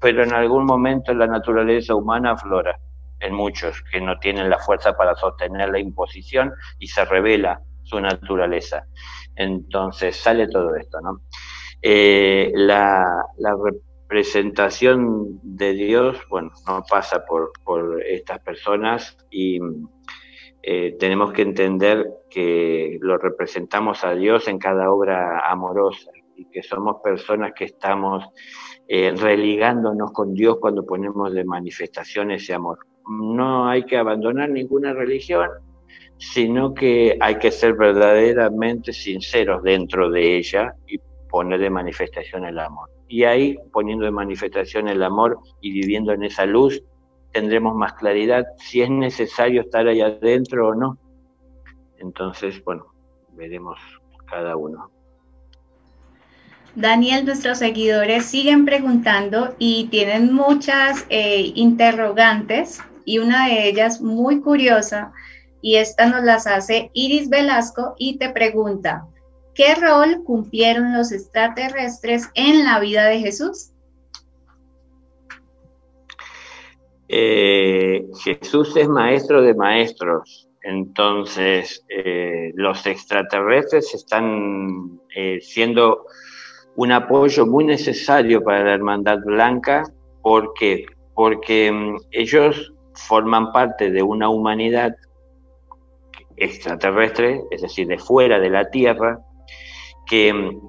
[0.00, 2.78] pero en algún momento la naturaleza humana aflora
[3.20, 8.00] en muchos que no tienen la fuerza para sostener la imposición y se revela su
[8.00, 8.86] naturaleza.
[9.36, 11.22] Entonces sale todo esto, ¿no?
[11.80, 13.24] Eh, la,
[14.14, 19.58] representación de Dios, bueno, no pasa por, por estas personas y
[20.62, 26.62] eh, tenemos que entender que lo representamos a Dios en cada obra amorosa y que
[26.62, 28.24] somos personas que estamos
[28.86, 32.78] eh, religándonos con Dios cuando ponemos de manifestación ese amor.
[33.08, 35.48] No hay que abandonar ninguna religión,
[36.18, 40.98] sino que hay que ser verdaderamente sinceros dentro de ella y
[41.34, 42.88] poner de manifestación el amor.
[43.08, 46.80] Y ahí, poniendo de manifestación el amor y viviendo en esa luz,
[47.32, 50.96] tendremos más claridad si es necesario estar ahí adentro o no.
[51.98, 52.86] Entonces, bueno,
[53.32, 53.80] veremos
[54.30, 54.92] cada uno.
[56.76, 64.40] Daniel, nuestros seguidores siguen preguntando y tienen muchas eh, interrogantes y una de ellas muy
[64.40, 65.12] curiosa
[65.60, 69.08] y esta nos las hace Iris Velasco y te pregunta,
[69.54, 73.70] ¿qué rol cumplieron los extraterrestres en la vida de Jesús?
[77.08, 86.06] Eh, Jesús es maestro de maestros, entonces eh, los extraterrestres están eh, siendo
[86.76, 89.84] un apoyo muy necesario para la Hermandad Blanca.
[90.22, 90.86] ¿Por qué?
[91.14, 94.96] Porque mm, ellos forman parte de una humanidad
[96.36, 99.20] extraterrestre, es decir, de fuera de la Tierra,
[100.06, 100.60] que mm,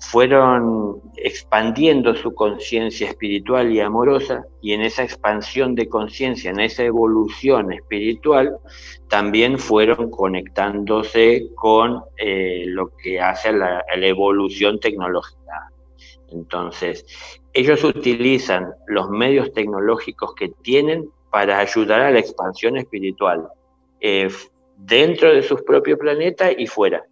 [0.00, 6.84] fueron expandiendo su conciencia espiritual y amorosa y en esa expansión de conciencia, en esa
[6.84, 8.56] evolución espiritual,
[9.08, 15.70] también fueron conectándose con eh, lo que hace la, evolución tecnológica.
[16.32, 17.04] Entonces,
[17.52, 23.48] ellos utilizan los medios tecnológicos que tienen para ayudar a la expansión espiritual,
[24.00, 24.28] eh,
[24.76, 27.04] dentro de sus propios planetas y fuera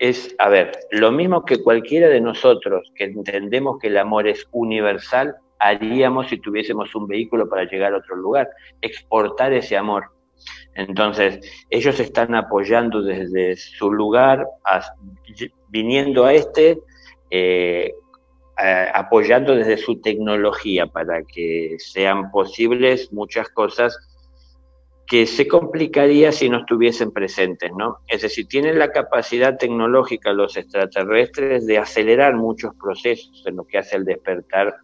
[0.00, 4.48] es, a ver, lo mismo que cualquiera de nosotros que entendemos que el amor es
[4.50, 8.48] universal, haríamos si tuviésemos un vehículo para llegar a otro lugar,
[8.80, 10.06] exportar ese amor.
[10.74, 14.46] Entonces, ellos están apoyando desde su lugar,
[15.68, 16.78] viniendo a este,
[17.30, 17.92] eh,
[18.94, 23.98] apoyando desde su tecnología para que sean posibles muchas cosas
[25.10, 27.98] que se complicaría si no estuviesen presentes, ¿no?
[28.06, 33.78] Es decir, tienen la capacidad tecnológica los extraterrestres de acelerar muchos procesos en lo que
[33.78, 34.76] hace el despertar,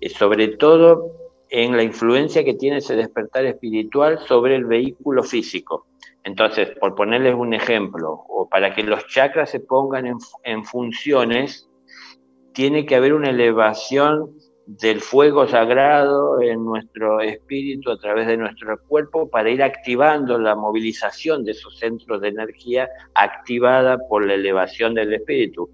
[0.00, 1.12] eh, sobre todo
[1.50, 5.88] en la influencia que tiene ese despertar espiritual sobre el vehículo físico.
[6.22, 11.68] Entonces, por ponerles un ejemplo, o para que los chakras se pongan en, en funciones,
[12.54, 18.78] tiene que haber una elevación del fuego sagrado en nuestro espíritu a través de nuestro
[18.88, 24.94] cuerpo para ir activando la movilización de esos centros de energía activada por la elevación
[24.94, 25.70] del espíritu.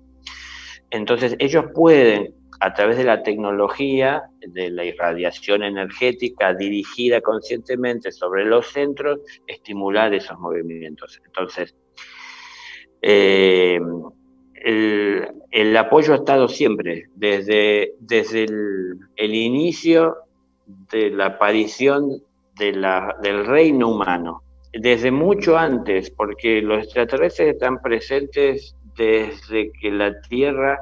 [0.91, 8.45] Entonces ellos pueden, a través de la tecnología, de la irradiación energética dirigida conscientemente sobre
[8.45, 11.21] los centros, estimular esos movimientos.
[11.25, 11.77] Entonces,
[13.03, 13.81] eh,
[14.61, 20.17] el, apoyo ha estado siempre, desde, desde el, inicio
[20.67, 22.23] de la aparición
[22.57, 24.43] de la, del reino humano,
[24.73, 30.79] desde mucho antes, porque los extraterrestres están presentes desde que la Tierra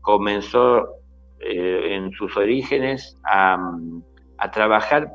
[0.00, 0.88] comenzó
[1.40, 3.58] eh, en sus orígenes a,
[4.38, 5.12] a trabajar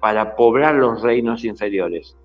[0.00, 2.16] para poblar los reinos inferiores.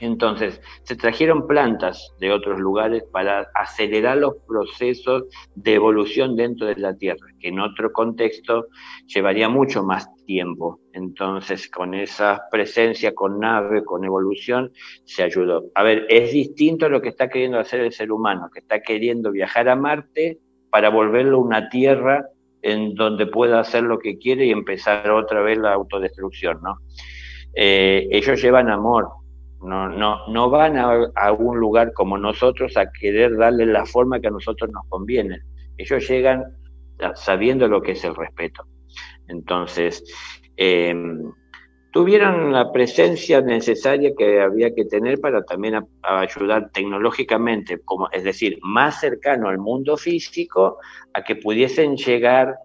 [0.00, 5.24] Entonces, se trajeron plantas de otros lugares para acelerar los procesos
[5.54, 8.66] de evolución dentro de la Tierra, que en otro contexto
[9.06, 10.80] llevaría mucho más tiempo.
[10.92, 14.72] Entonces, con esa presencia, con nave, con evolución,
[15.04, 15.64] se ayudó.
[15.74, 18.80] A ver, es distinto a lo que está queriendo hacer el ser humano, que está
[18.80, 20.38] queriendo viajar a Marte
[20.70, 22.26] para volverlo una Tierra
[22.62, 26.78] en donde pueda hacer lo que quiere y empezar otra vez la autodestrucción, ¿no?
[27.54, 29.08] Eh, ellos llevan amor,
[29.60, 34.20] no, no, no van a, a, un lugar como nosotros a querer darle la forma
[34.20, 35.40] que a nosotros nos conviene.
[35.76, 36.44] Ellos llegan
[37.14, 38.64] sabiendo lo que es el respeto.
[39.28, 40.02] Entonces,
[40.56, 41.32] em,
[41.92, 48.58] tuvieron la presencia necesaria que había que tener para también ayudar tecnológicamente, como, es decir,
[48.62, 50.78] más cercano al mundo físico,
[51.12, 52.56] a que pudiesen llegar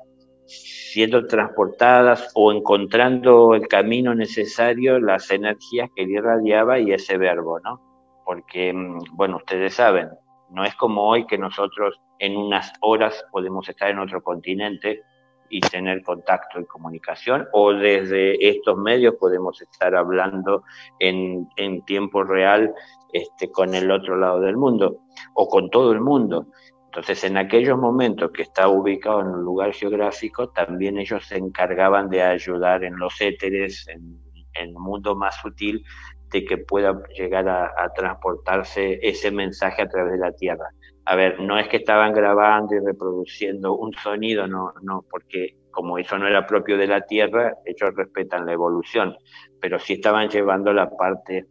[0.94, 7.82] siendo transportadas o encontrando el camino necesario las energías que irradiaba y ese verbo, ¿no?
[8.26, 10.10] Porque, mm, bueno, ustedes saben,
[10.50, 15.02] No es como hoy que nosotros en unas horas podemos estar en otro continente
[15.50, 20.64] y tener contacto y comunicación, o desde estos medios podemos estar hablando
[21.00, 22.72] en, en tiempo real
[23.14, 25.02] este, con el otro lado del mundo
[25.36, 26.48] o con todo el mundo.
[26.94, 32.08] Entonces, en aquellos momentos que estaba ubicado en un lugar geográfico, también ellos se encargaban
[32.08, 34.22] de ayudar en los éteres, en,
[34.54, 35.84] el mundo más sutil,
[36.30, 40.70] de que pueda llegar a, transportarse ese mensaje a través de la Tierra.
[41.06, 45.98] A ver, no es que estaban grabando y reproduciendo un sonido, no, no, porque como
[45.98, 49.16] eso no era propio de la Tierra, ellos respetan la evolución,
[49.60, 51.48] pero sí estaban llevando la parte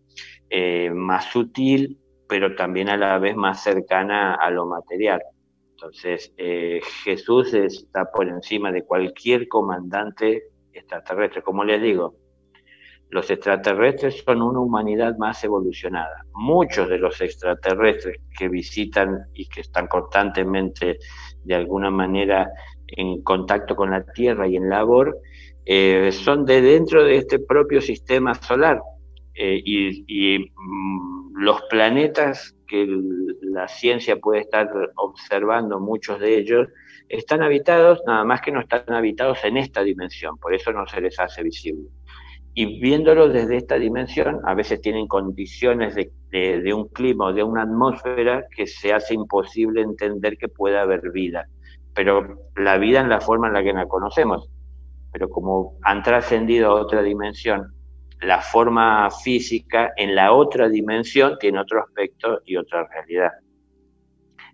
[0.48, 1.98] eh, más sutil,
[2.32, 5.22] pero también a la vez más cercana a lo material.
[5.72, 11.42] Entonces, eh, Jesús está por encima de cualquier comandante extraterrestre.
[11.42, 12.14] Como les digo,
[13.10, 16.24] los extraterrestres son una humanidad más evolucionada.
[16.32, 21.00] Muchos de los extraterrestres que visitan y que están constantemente,
[21.44, 22.50] de alguna manera,
[22.86, 25.18] en contacto con la Tierra y en labor,
[25.66, 28.80] eh, son de dentro de este propio sistema solar.
[29.34, 32.86] Eh, y, mm, los planetas que
[33.40, 36.68] la ciencia puede estar observando, muchos de ellos,
[37.08, 41.00] están habitados, nada más que no están habitados en esta dimensión, por eso no se
[41.00, 41.88] les hace visible.
[42.54, 47.42] Y viéndolos desde esta dimensión, a veces tienen condiciones de, de, un clima o de
[47.42, 51.48] una atmósfera que se hace imposible entender que pueda haber vida.
[51.92, 54.48] Pero la vida en la forma en la que la conocemos.
[55.12, 57.74] Pero como han trascendido a otra dimensión
[58.22, 63.32] la forma física en la otra dimensión tiene otro aspecto y otra realidad.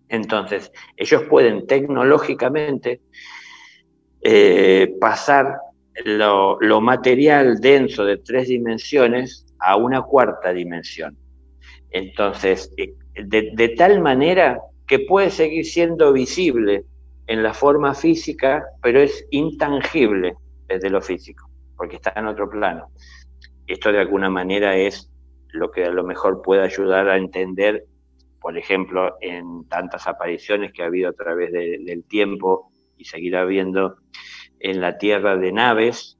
[0.09, 3.03] Entonces, ellos pueden tecnológicamente
[4.23, 5.59] eh, pasar
[6.05, 11.17] lo, material denso de tres dimensiones a una cuarta dimensión.
[11.91, 16.85] Entonces, eh, de, de tal manera que puede seguir siendo visible
[17.27, 22.91] en la forma física, pero es intangible desde lo físico, porque está en otro plano
[23.69, 25.11] esto de alguna manera es
[25.49, 27.85] lo que a lo mejor puede ayudar a entender,
[28.41, 33.97] por ejemplo, en tantas apariciones que ha habido a través del tiempo y seguirá habiendo
[34.61, 36.19] en la Tierra de naves,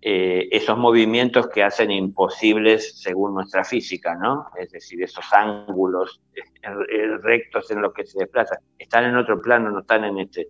[0.00, 4.46] eh, esos movimientos que hacen imposibles según nuestra física, ¿no?
[4.56, 9.40] Es decir, esos ángulos eh, eh, rectos en los que se desplazan, están en otro
[9.40, 10.48] plano, no están en este.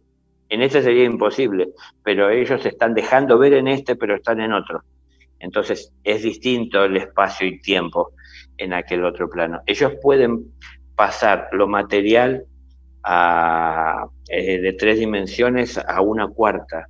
[0.50, 1.70] En este sería imposible,
[2.02, 4.82] pero ellos se están dejando ver en este, pero están en otro.
[5.40, 8.12] Entonces es distinto el espacio y tiempo
[8.56, 9.60] en aquel otro plano.
[9.66, 10.52] Ellos pueden
[10.96, 12.44] pasar lo material
[14.28, 16.88] eh, de tres dimensiones a una cuarta.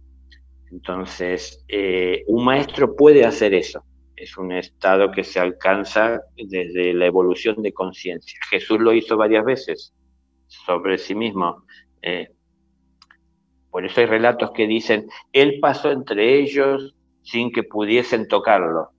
[0.71, 3.85] Entonces, eh, un maestro puede hacer eso.
[4.17, 8.39] Es un estado que se alcanza desde la evolución de conciencia.
[8.51, 9.95] Jesús lo hizo varias veces
[10.49, 11.65] sobre sí mismo.
[12.03, 12.29] Eh,
[13.71, 16.97] por eso hay relatos que dicen, Él pasó entre ellos
[17.31, 18.91] sin que pudiesen tocarlo.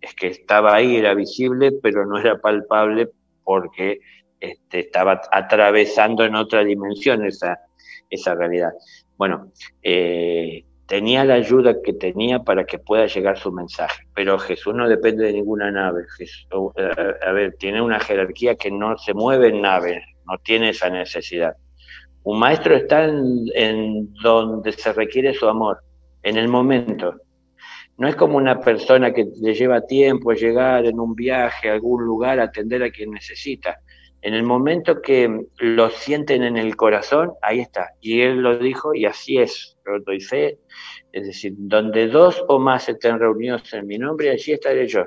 [0.00, 3.08] Es que estaba ahí, era visible, pero no era palpable
[3.44, 4.00] porque
[4.40, 7.58] este, estaba atravesando en otra dimensión esa,
[8.10, 8.72] esa realidad.
[9.16, 14.74] Bueno, eh, tenía la ayuda que tenía para que pueda llegar su mensaje, pero Jesús
[14.74, 16.02] no depende de ninguna nave.
[16.18, 20.90] Eh, a ver, tiene una jerarquía que no se mueve en naves, no tiene esa
[20.90, 21.56] necesidad.
[22.24, 25.78] Un maestro está en donde se requiere su amor,
[26.24, 27.14] en el momento.
[27.98, 32.04] No es como una persona que le lleva tiempo llegar en un viaje a algún
[32.04, 33.80] lugar atender a quien necesita.
[34.20, 37.92] En el momento que lo sienten en el corazón, ahí está.
[38.00, 40.58] Y él lo dijo y así es, lo doy fe.
[41.12, 45.04] Es decir, donde dos o más estén reunidos en mi nombre, allí estaré yo.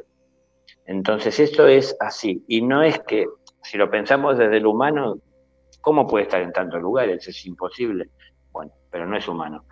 [0.85, 2.43] Entonces esto es así.
[2.47, 3.27] Y no es que,
[3.61, 5.19] si lo pensamos desde el humano,
[5.81, 7.27] ¿cómo puede estar en tantos lugares?
[7.27, 8.09] Es imposible.
[8.51, 9.65] Bueno, pero no es humano.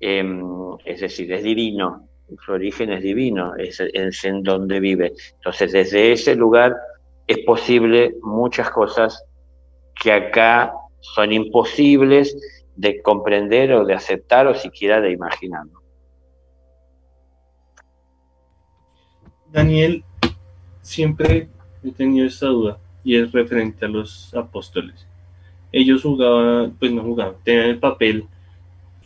[0.00, 0.42] Em,
[0.84, 2.07] es decir, es divino
[2.44, 3.80] su origen es divino, es,
[4.24, 5.12] en donde vive.
[5.36, 6.76] Entonces, desde ese lugar
[7.26, 9.24] es posible muchas cosas
[9.94, 12.36] que acá son imposibles
[12.76, 15.64] de comprender o de aceptar o siquiera de imaginar.
[19.50, 20.04] Daniel,
[20.82, 21.48] siempre
[21.82, 25.06] he tenido esta duda y es referente a los apóstoles.
[25.72, 28.26] Ellos jugaban, pues no jugaban, tenían el papel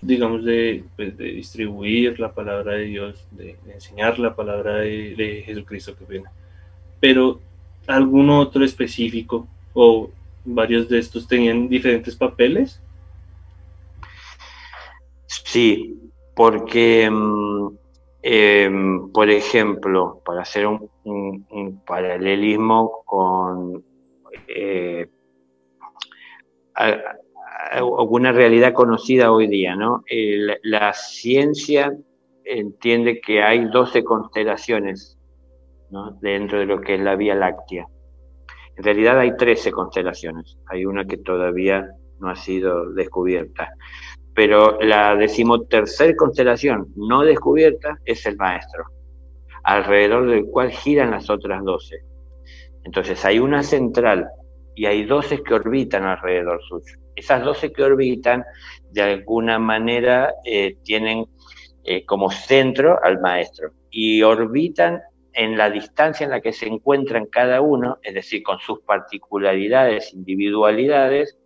[0.03, 5.97] digamos, de, pues, de distribuir la palabra de Dios, de, enseñar la palabra de, Jesucristo,
[5.97, 6.33] que pena.
[7.01, 7.41] Pero
[7.87, 10.11] algún otro específico o
[10.45, 12.83] varios de estos tenían diferentes papeles.
[15.27, 15.99] Sí,
[16.35, 17.69] porque, mm,
[18.23, 20.91] em, por ejemplo, para hacer un,
[21.87, 23.85] paralelismo con
[24.49, 25.09] eh,
[27.81, 30.05] una realidad conocida hoy día, ¿no?
[30.63, 31.93] la ciencia
[32.45, 35.19] entiende que hay 12 constelaciones
[36.21, 37.87] dentro de lo que es la Vía Láctea.
[38.77, 41.87] En realidad hay 13 constelaciones, hay una que todavía
[42.19, 43.71] no ha sido descubierta.
[44.35, 48.85] Pero la decimotercer constelación no descubierta es el Maestro,
[49.65, 51.97] alrededor del cual giran las otras 12.
[52.85, 54.27] Entonces hay una central
[54.75, 57.02] y hay 12 que orbitan alrededor suyo.
[57.15, 58.45] Esas 12 que orbitan,
[58.91, 61.27] de alguna manera, eh, tienen
[61.85, 65.01] eh, como centro al maestro y orbitan
[65.35, 70.13] en la distancia en la que se encuentran cada uno, es decir, con sus particularidades,
[70.13, 71.39] individualidades,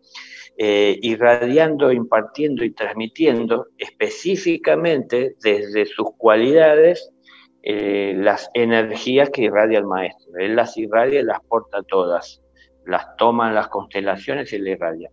[0.59, 7.11] eh, irradiando, impartiendo y transmitiendo específicamente desde sus cualidades
[7.69, 10.39] las energías que irradia el maestro.
[10.39, 12.41] Él las irradia y las porta todas,
[12.87, 15.11] las toma en las constelaciones y le irradia.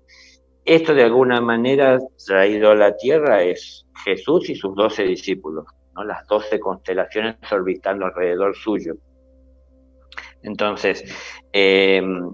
[0.65, 5.65] Esto de alguna manera traído a la tierra es Jesús y sus doce discípulos,
[5.95, 6.03] ¿no?
[6.03, 8.95] las doce constelaciones orbitando alrededor suyo.
[10.41, 11.03] Entonces,
[11.51, 12.33] em,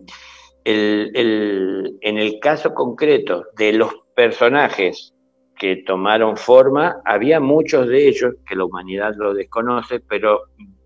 [0.63, 5.13] en el caso concreto de los personajes
[5.59, 10.43] que tomaron forma, había muchos de ellos, que la humanidad lo desconoce, pero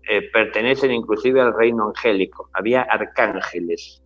[0.08, 2.50] eh, pertenecen inclusive al reino angélico.
[2.52, 4.02] Había arcángeles,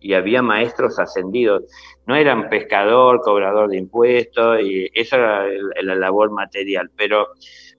[0.00, 1.64] y había maestros ascendidos.
[2.06, 5.46] No eran pescador, cobrador de impuestos, y eso era
[5.82, 6.90] la labor material.
[6.96, 7.28] Pero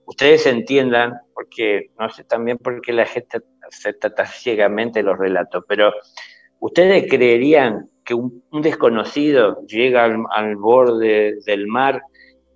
[0.06, 5.64] ustedes entiendan, porque no sé también por qué la gente acepta tan ciegamente los relatos,
[5.68, 5.92] pero
[6.58, 12.02] ustedes creerían que un, desconocido llega al, borde del mar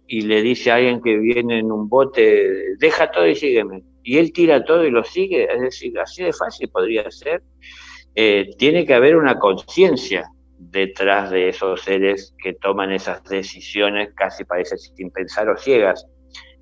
[0.06, 3.82] y le dice a alguien que viene en un bote, deja todo y sígueme.
[4.02, 7.42] Y él tira todo y lo sigue, es decir, así de fácil podría ser.
[8.14, 14.44] Eh, tiene que haber una conciencia detrás de esos seres que toman esas decisiones casi
[14.44, 16.06] parece sin pensar o ciegas.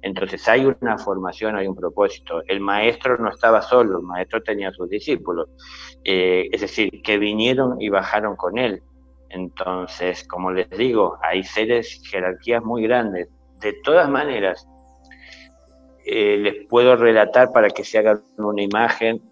[0.02, 2.42] Entonces hay una formación, hay un propósito.
[2.48, 5.48] El maestro no estaba solo, el maestro tenía sus discípulos.
[6.04, 8.82] Eh, es decir, que vinieron y bajaron con él.
[9.28, 13.28] Entonces, como les digo, hay seres, jerarquías muy grandes.
[13.60, 14.66] De todas maneras,
[16.04, 19.22] eh, les puedo relatar para que se hagan una imagen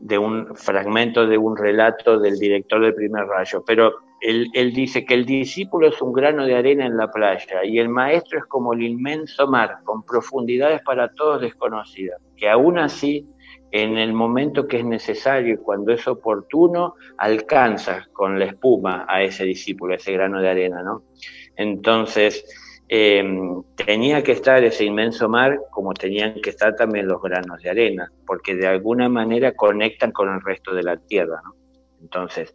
[0.00, 5.14] de un fragmento de un relato del director del primer rayo, pero él, dice que
[5.14, 8.72] el discípulo es un grano de arena en la playa y el maestro es como
[8.72, 13.28] el inmenso mar, con profundidades para todos desconocidas, que aún así,
[13.72, 19.22] en el momento que es necesario y cuando es oportuno, alcanza con la espuma a
[19.22, 21.02] ese discípulo, a ese grano de arena, ¿no?
[21.56, 22.44] Entonces,
[22.88, 27.70] Em, tenía que estar ese inmenso mar como tenían que estar también los granos de
[27.70, 31.40] arena, porque de alguna manera conectan con el resto de la tierra.
[32.00, 32.54] Entonces,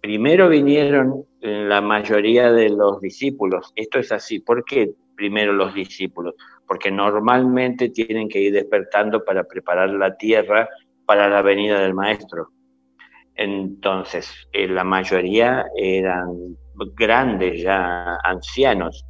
[0.00, 3.72] primero vinieron la mayoría de los discípulos.
[3.74, 4.38] Esto es así.
[4.38, 6.34] ¿Por qué primero los discípulos?
[6.66, 10.68] Porque normalmente tienen que ir despertando para preparar la tierra
[11.06, 12.50] para la venida del maestro.
[13.34, 16.56] Entonces, eh, la mayoría eran
[16.96, 19.04] grandes ya, ancianos,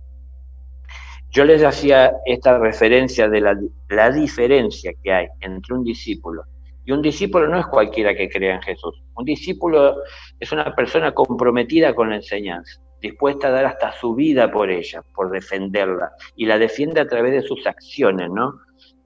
[1.32, 6.44] yo les hacía esta referencia de la, diferencia que hay entre un discípulo
[6.84, 9.02] y un discípulo no es cualquiera que crea en Jesús.
[9.14, 9.96] Un discípulo
[10.38, 15.00] es una persona comprometida con la enseñanza, dispuesta a dar hasta su vida por ella,
[15.14, 18.54] por defenderla, y la defiende a través de sus acciones, ¿no?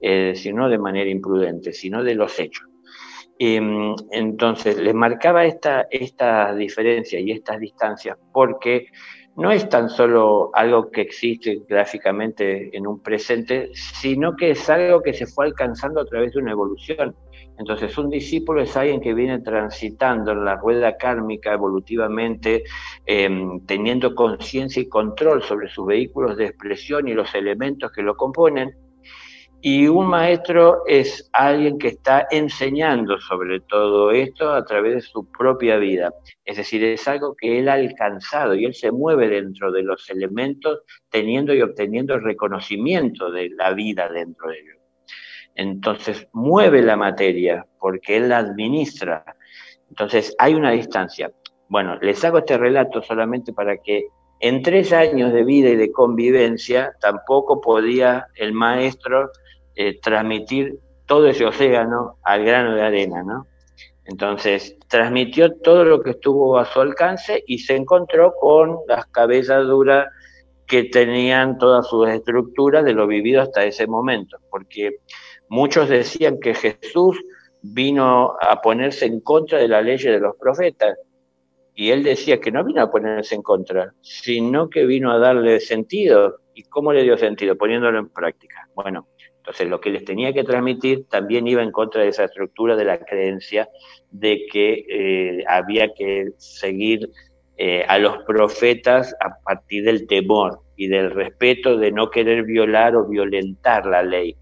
[0.01, 2.65] Eh, no de manera imprudente, sino de los hechos.
[3.39, 8.87] Em, entonces, les marcaba esta, esta diferencia y estas distancias porque
[9.37, 15.01] no es tan solo algo que existe gráficamente en un presente, sino que es algo
[15.01, 17.15] que se fue alcanzando a través de una evolución.
[17.59, 22.63] Entonces, un discípulo es alguien que viene transitando en la rueda kármica evolutivamente,
[23.05, 28.15] em, teniendo conciencia y control sobre sus vehículos de expresión y los elementos que lo
[28.15, 28.75] componen,
[29.61, 35.29] y un maestro es alguien que está enseñando sobre todo esto a través de su
[35.31, 36.13] propia vida.
[36.45, 40.09] Es decir, es algo que él ha alcanzado y él se mueve dentro de los
[40.11, 44.77] elementos teniendo y obteniendo el reconocimiento de la vida dentro de ellos.
[45.55, 49.25] Entonces, mueve la materia porque él la administra.
[49.89, 51.31] Entonces, hay una distancia.
[51.67, 54.05] Bueno, les hago este relato solamente para que
[54.39, 59.31] en tres años de vida y de convivencia tampoco podía el maestro
[59.77, 63.47] eh, transmitir todo ese océano al grano de arena, ¿no?
[64.05, 69.67] Entonces, transmitió todo lo que estuvo a su alcance y se encontró con las cabezas
[69.67, 70.07] duras
[70.65, 74.97] que tenían todas sus estructuras de lo vivido hasta ese momento, porque
[75.49, 77.17] muchos decían que Jesús
[77.61, 80.97] vino a ponerse en contra de la ley de los profetas,
[81.79, 85.59] Y él decía que no vino a ponerse en contra, sino que vino a darle
[85.59, 86.39] sentido.
[86.55, 87.55] ¿Y cómo le dio sentido?
[87.55, 88.67] Poniéndolo en práctica.
[88.73, 89.07] Bueno,
[89.47, 92.83] entonces lo que les tenía que transmitir también iba en contra de esa estructura de
[92.83, 93.69] la creencia
[94.11, 97.09] de que eh, había que seguir
[97.55, 102.97] eh, a los profetas a partir del temor y del respeto de no querer violar
[102.97, 104.35] o violentar la ley.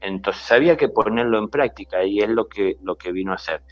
[0.00, 3.62] Entonces había que ponerlo en práctica y es lo que, lo que vino a hacer.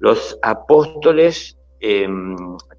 [0.00, 2.36] Los apóstoles em,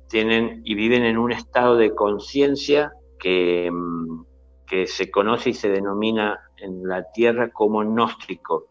[0.09, 4.25] tienen y viven en un estado de conciencia que, em,
[4.67, 8.67] que se conoce y se denomina en la tierra como gnóstico.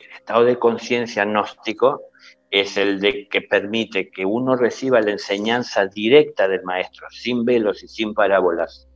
[0.00, 2.02] El estado de conciencia gnóstico
[2.50, 7.82] es el de que permite que uno reciba la enseñanza directa del maestro, sin velos
[7.82, 8.88] y sin parábolas.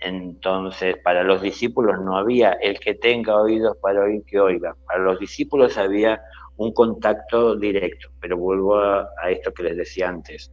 [0.00, 4.76] Entonces, para los discípulos no había el que tenga oídos para oír que oiga.
[4.86, 6.20] Para los discípulos había
[6.56, 10.52] un contacto directo, pero vuelvo a, esto que les decía antes.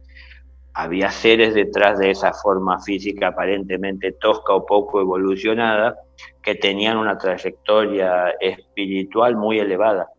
[0.78, 5.96] Había seres detrás de esa forma física aparentemente tosca o poco evolucionada
[6.42, 10.10] que tenían una trayectoria espiritual muy elevada.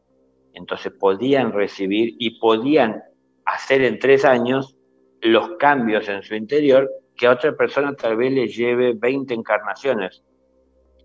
[0.56, 3.04] Entonces podían recibir y podían
[3.46, 4.76] hacer en tres años
[5.22, 10.24] los cambios en su interior que a otra persona tal vez le lleve 20 encarnaciones.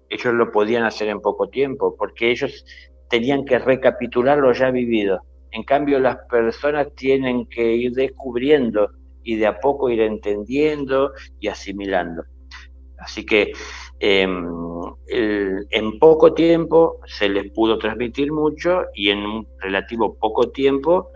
[0.09, 2.65] Ellos lo podían hacer en poco tiempo porque ellos
[3.11, 5.21] tenían que recapitular lo ya vivido.
[5.51, 8.89] En cambio, las personas tienen que ir descubriendo
[9.25, 12.25] y de a poco ir entendiendo y asimilando.
[12.99, 13.53] Así que
[13.99, 14.47] em,
[15.09, 21.11] en poco tiempo se les pudo transmitir mucho y en un relativo poco tiempo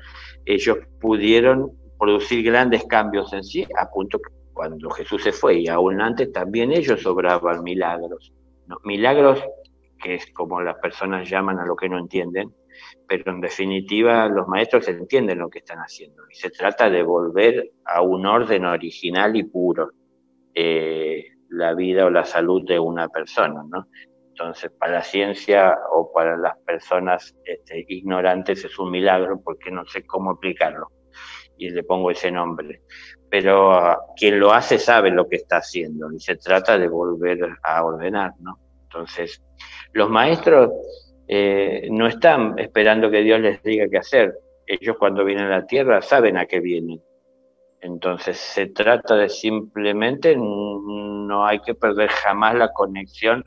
[0.44, 5.68] ellos pudieron producir grandes cambios en sí, a punto que cuando Jesús se fue y
[5.68, 8.32] aún antes también ellos obraban milagros.
[8.84, 9.42] Milagros
[10.02, 12.52] que es como las personas llaman a lo que no entienden,
[13.06, 17.72] pero en definitiva los maestros entienden lo que están haciendo y se trata de volver
[17.84, 19.90] a un orden original y puro
[20.54, 23.86] eh, la vida o la salud de una persona, ¿no?
[24.28, 29.86] Entonces, para la ciencia o para las personas este, ignorantes es un milagro porque no
[29.86, 30.88] sé cómo explicarlo
[31.56, 32.82] y le pongo ese nombre.
[33.30, 37.48] Pero ah, quien lo hace sabe lo que está haciendo y se trata de volver
[37.62, 38.58] a ordenar, ¿no?
[38.82, 39.42] Entonces,
[39.92, 40.70] los maestros
[41.28, 44.34] eh, no están esperando que Dios les diga qué hacer.
[44.66, 47.00] Ellos cuando vienen a la tierra saben a qué vienen.
[47.80, 53.44] Entonces se trata de simplemente, no hay que perder jamás la conexión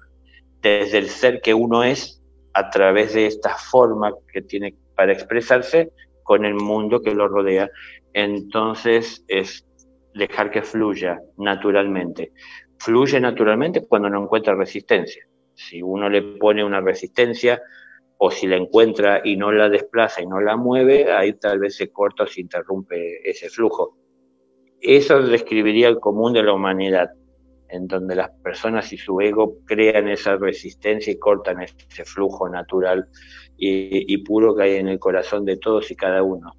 [0.61, 2.21] desde el ser que uno es
[2.53, 5.91] a través de esta forma que tiene para expresarse
[6.23, 7.69] con el mundo que lo rodea.
[8.13, 9.65] Entonces es
[10.13, 12.31] dejar que fluya naturalmente.
[12.77, 15.23] Fluye naturalmente cuando no encuentra resistencia.
[15.59, 17.61] Si uno le pone una resistencia
[18.17, 21.75] o si la encuentra y no la desplaza y no la mueve, ahí tal vez
[21.75, 23.97] se corta o se interrumpe ese flujo.
[24.79, 27.09] Eso describiría el común de la humanidad,
[27.67, 33.09] en donde las personas y su ego crean esa resistencia y cortan ese flujo natural
[33.57, 36.53] y, puro que hay en el corazón de todos y cada uno.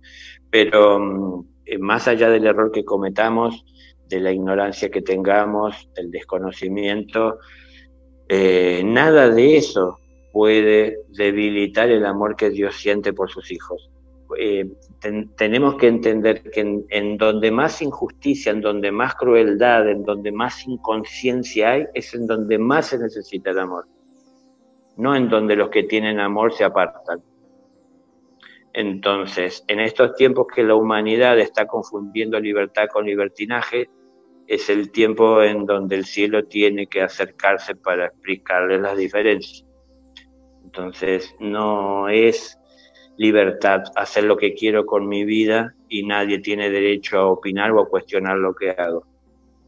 [0.51, 1.47] Pero mm,
[1.79, 3.65] más allá del error que cometamos,
[4.07, 7.39] de la ignorancia que tengamos, del desconocimiento,
[8.33, 9.99] eh, nada de eso
[10.33, 13.91] puede debilitar el amor que Dios siente por sus hijos.
[14.39, 14.71] Eh,
[15.37, 20.65] tenemos que entender que en, donde más injusticia, en donde más crueldad, en donde más
[20.69, 23.89] inconsciencia hay, es en donde más se necesita el amor.
[24.97, 27.25] No en donde los que tienen amor se apartan.
[28.73, 33.91] Entonces, en estos tiempos que la humanidad está confundiendo libertad con libertinaje,
[34.51, 39.65] es el tiempo en donde el cielo tiene que acercarse para explicarle las diferencias.
[40.65, 42.59] Entonces, no es
[43.17, 47.81] libertad hacer lo que quiero con mi vida y nadie tiene derecho a opinar o
[47.81, 49.07] a cuestionar lo que hago.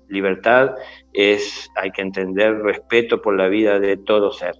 [0.09, 0.74] Libertad
[1.12, 4.56] es, hay que entender, respeto por la vida de todo ser.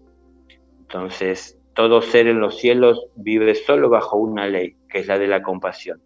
[0.79, 5.27] Entonces, todo ser en los cielos vive solo bajo una ley, que es la de
[5.27, 6.01] la compasión.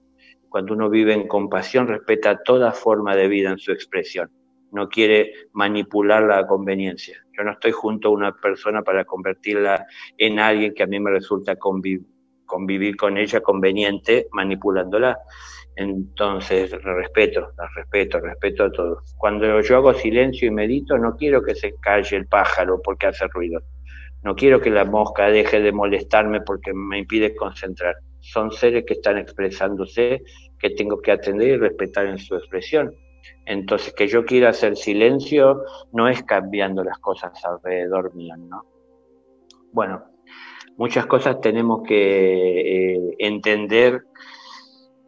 [0.48, 4.30] Cuando uno vive en compasión, respeta toda forma de vida en su expresión.
[4.72, 7.24] No quiere manipular la conveniencia.
[7.36, 9.86] Yo no estoy junto a una persona para convertirla
[10.16, 15.18] en alguien que a mí me resulta convivir con ella conveniente, manipulándola.
[15.76, 19.14] Entonces, respeto, respeto, respeto a todos.
[19.18, 23.26] Cuando yo hago silencio y medito, no quiero que se calle el pájaro porque hace
[23.28, 23.60] ruido.
[24.22, 27.94] No quiero que la mosca deje de molestarme porque me impide concentrar.
[28.32, 30.22] Son seres que están expresándose
[30.58, 32.94] que tengo que atender y respetar en su expresión.
[33.44, 35.62] Entonces, que yo quiera hacer silencio
[35.92, 38.64] no es cambiando las cosas alrededor mío, ¿no?
[39.72, 40.04] Bueno,
[40.76, 44.02] muchas cosas tenemos que eh, entender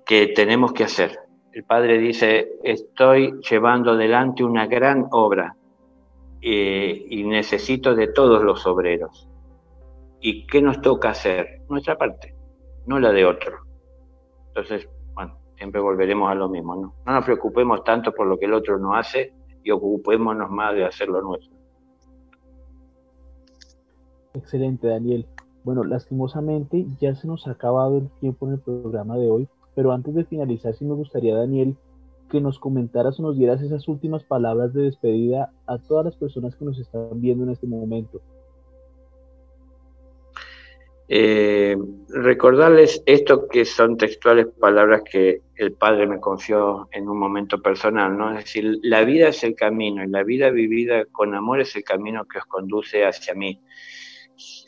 [0.07, 1.19] que tenemos que hacer.
[1.53, 5.57] El Padre dice, estoy llevando adelante una gran obra
[6.41, 9.29] eh, y necesito de todos los obreros.
[10.21, 11.63] ¿Y qué nos toca hacer?
[11.69, 12.35] Nuestra parte,
[12.89, 13.59] no la de otro.
[14.49, 16.95] Entonces, bueno, siempre volveremos a lo mismo, ¿no?
[17.07, 20.87] No nos preocupemos tanto por lo que el otro no hace y ocupémonos más de
[20.87, 21.57] hacer lo nuestro.
[24.33, 25.27] Excelente, Daniel.
[25.65, 29.93] Bueno, lastimosamente ya se nos ha acabado el tiempo en el programa de hoy, pero
[29.93, 31.77] antes de finalizar, sí me gustaría, Daniel,
[32.31, 36.57] que nos comentaras o nos dieras esas últimas palabras de despedida a todas las personas
[36.57, 38.23] que nos están viendo en este momento.
[41.11, 41.75] Eh,
[42.11, 48.17] recordarles esto que son textuales palabras que el Padre me confió en un momento personal,
[48.17, 48.31] ¿no?
[48.33, 51.83] Es decir, la vida es el camino y la vida vivida con amor es el
[51.83, 53.63] camino que os conduce hacia mí.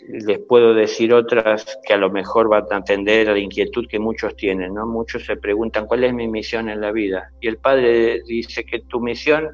[0.09, 3.99] Les puedo decir otras que a lo mejor van a atender a la inquietud que
[3.99, 4.87] muchos tienen, ¿no?
[4.87, 7.31] Muchos se preguntan cuál es mi misión en la vida.
[7.43, 9.51] Y el Padre dice que tu misión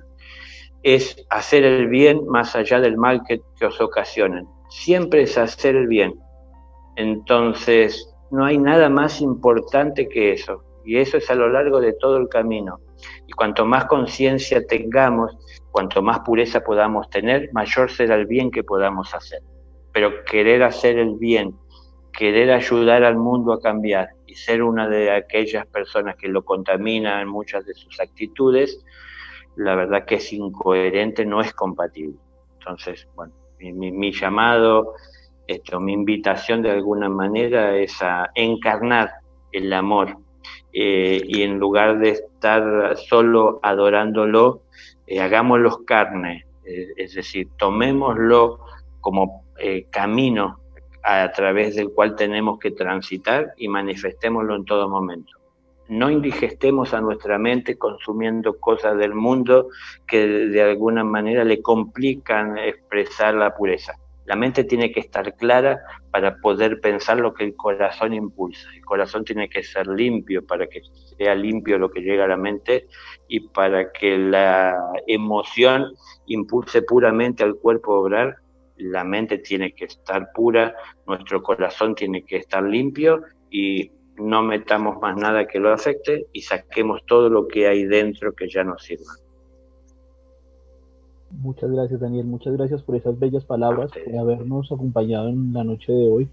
[0.84, 4.46] es hacer el bien más allá del mal que, que os ocasionen.
[4.70, 6.14] Siempre es hacer el bien
[6.96, 10.64] entonces, no hay nada más importante que eso.
[10.84, 12.80] Y eso es a lo largo de todo el camino.
[13.26, 15.36] Y cuanto más conciencia tengamos,
[15.70, 19.40] cuanto más pureza podamos tener, mayor será el bien que podamos hacer.
[19.92, 21.54] Pero querer hacer el bien,
[22.12, 27.20] querer ayudar al mundo a cambiar y ser una de aquellas personas que lo contaminan
[27.20, 28.82] en muchas de sus actitudes,
[29.56, 32.16] la verdad que es incoherente, no es compatible.
[32.58, 34.94] Entonces, bueno, mi, mi llamado
[35.46, 39.10] esto, mi invitación de alguna manera es a encarnar
[39.52, 40.18] el amor
[40.72, 44.62] eh, y en lugar de estar solo adorándolo,
[45.06, 48.60] eh, hagámoslo carne, eh, es decir, tomémoslo
[49.00, 49.44] como
[49.90, 50.60] camino
[51.02, 55.32] a través del cual tenemos que transitar y manifestémoslo en todo momento.
[55.88, 59.68] No indigestemos a nuestra mente consumiendo cosas del mundo
[60.06, 65.80] que de alguna manera le complican expresar la pureza la mente tiene que estar clara
[66.10, 68.68] para poder pensar lo que el corazón impulsa.
[68.74, 70.82] El corazón tiene que ser limpio para que
[71.16, 72.88] sea limpio lo que llega a la mente
[73.28, 74.76] y para que la
[75.06, 75.92] emoción
[76.26, 78.36] impulse puramente al cuerpo a obrar.
[78.76, 80.74] La mente tiene que estar pura,
[81.06, 86.42] nuestro corazón tiene que estar limpio y no metamos más nada que lo afecte y
[86.42, 89.12] saquemos todo lo que hay dentro que ya nos sirva.
[91.30, 92.26] Muchas gracias, Daniel.
[92.26, 96.28] Muchas gracias por esas bellas palabras, por habernos acompañado en la noche de hoy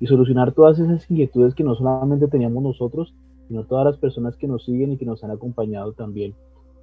[0.00, 3.14] y solucionar todas esas inquietudes que no solamente teníamos nosotros,
[3.48, 6.34] sino todas las personas que nos siguen y que nos han acompañado también.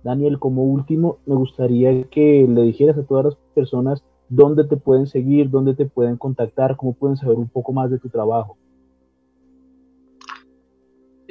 [0.04, 5.08] Daniel, como último, me gustaría que le dijeras a todas las personas dónde te pueden
[5.08, 8.58] seguir, dónde te pueden contactar, cómo pueden saber un poco más de tu trabajo.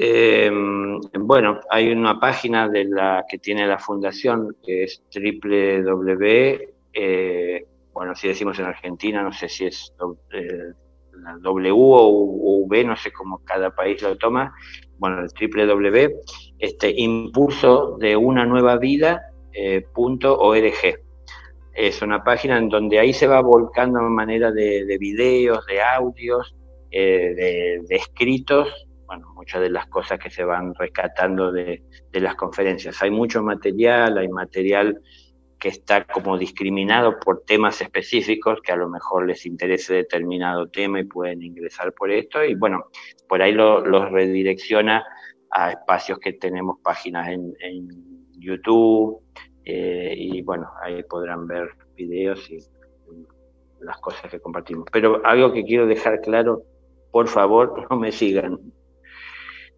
[0.04, 0.50] Eh,
[1.20, 6.58] bueno, hay una página de la que tiene la fundación que es www,
[6.92, 9.94] eh, bueno, si decimos en Argentina, no sé si es
[10.32, 10.72] eh,
[11.22, 14.52] la W o V, no sé cómo cada país lo toma,
[14.98, 16.16] bueno, el www,
[16.58, 19.22] este, impulso de una nueva vida
[19.52, 20.98] eh, .org.
[21.74, 25.80] Es una página en donde ahí se va volcando en manera de, de videos, de
[25.80, 26.56] audios,
[26.90, 28.68] de, de escritos
[29.12, 31.82] bueno, muchas de las cosas que se van rescatando de,
[32.12, 33.02] las conferencias.
[33.02, 35.02] Hay mucho material, hay material
[35.58, 41.00] que está como discriminado por temas específicos que a lo mejor les interese determinado tema
[41.00, 42.86] y pueden ingresar por esto y bueno,
[43.28, 45.04] por ahí los lo redirecciona
[45.50, 47.52] a espacios que tenemos páginas en,
[48.38, 49.20] YouTube
[49.64, 52.58] eh, y bueno, ahí podrán ver videos y
[53.82, 54.86] las cosas que compartimos.
[54.90, 56.62] Pero algo que quiero dejar claro,
[57.12, 58.58] por favor, no me sigan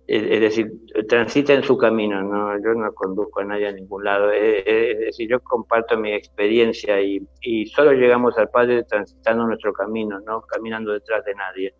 [0.06, 0.70] es, decir,
[1.08, 2.58] transita en su camino, ¿no?
[2.62, 7.66] yo no conduzco a nadie a ningún lado, es, decir, yo comparto mi experiencia y,
[7.66, 11.74] solo llegamos al Padre transitando nuestro camino, no caminando detrás de nadie.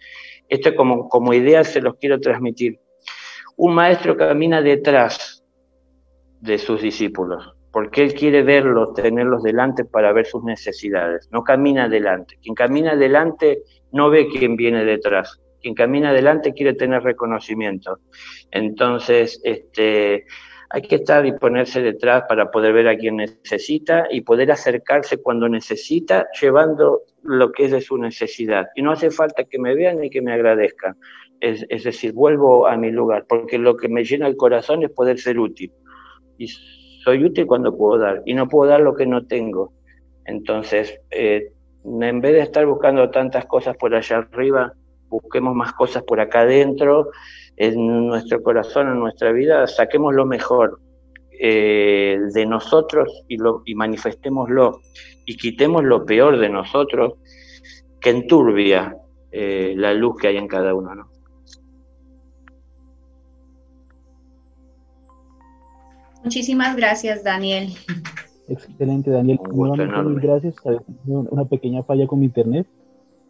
[0.49, 2.81] Esto como, como idea se los quiero transmitir.
[3.57, 5.45] Un maestro camina detrás
[6.41, 11.85] de sus discípulos, porque él quiere verlos, tenerlos delante para ver sus necesidades, no camina
[11.85, 12.39] adelante.
[12.43, 18.01] Quien camina adelante no ve quién viene detrás quien camina adelante quiere tener reconocimiento.
[18.51, 20.27] Entonces, este,
[20.69, 25.23] hay que estar y ponerse detrás para poder ver a quien necesita y poder acercarse
[25.23, 28.66] cuando necesita, llevando lo que es de su necesidad.
[28.77, 30.97] Y no hace falta que me vean ni que me agradezcan.
[31.41, 34.91] Es, es decir, vuelvo a mi lugar, porque lo que me llena el corazón es
[34.91, 35.73] poder ser útil.
[36.36, 36.49] Y
[37.03, 39.73] soy útil cuando puedo dar, y no puedo dar lo que no tengo.
[40.27, 41.53] Entonces, eh,
[41.85, 44.74] en vez de estar buscando tantas cosas por allá arriba,
[45.23, 47.11] busquemos más cosas por acá adentro,
[47.57, 50.81] en nuestro corazón, en nuestra vida, saquemos lo mejor
[51.39, 54.81] eh, de nosotros y, lo, y manifestémoslo
[55.27, 57.15] y quitemos lo peor de nosotros
[58.01, 58.97] que enturbia
[59.32, 60.95] eh, la luz que hay en cada uno.
[60.95, 61.09] ¿no?
[66.23, 67.73] Muchísimas gracias, Daniel.
[68.49, 69.39] Excelente, Daniel.
[69.53, 70.55] Nuevamente mil gracias.
[71.07, 72.66] Una pequeña falla con mi internet.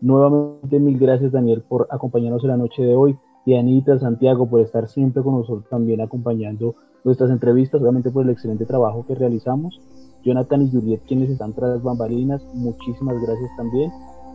[0.04, 3.16] Nuevamente mil gracias, Daniel, por acompañarnos en la noche de hoy.
[3.46, 6.74] Y Anita, Santiago, por estar siempre con nosotros también acompañando
[7.04, 9.80] nuestras entrevistas, obviamente por el excelente trabajo que realizamos.
[10.22, 13.90] Jonathan y Juliet, quienes están tras bambalinas, muchísimas gracias también.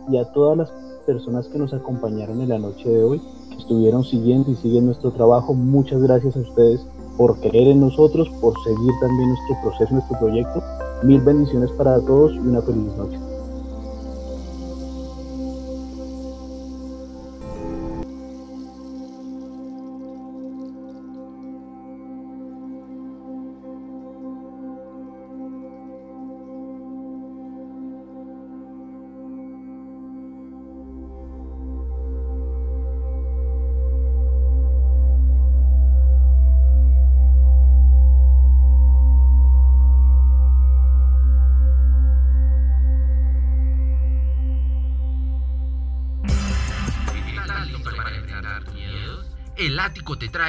[0.08, 0.72] Y a todas las
[1.06, 3.20] personas que nos acompañaron en la noche de hoy,
[3.50, 6.84] que estuvieron siguiendo y siguen nuestro trabajo, muchas gracias a ustedes
[7.16, 10.60] por creer en nosotros, por seguir también nuestro proceso, nuestro proyecto.
[11.04, 13.29] Mil bendiciones para todos y una feliz noche.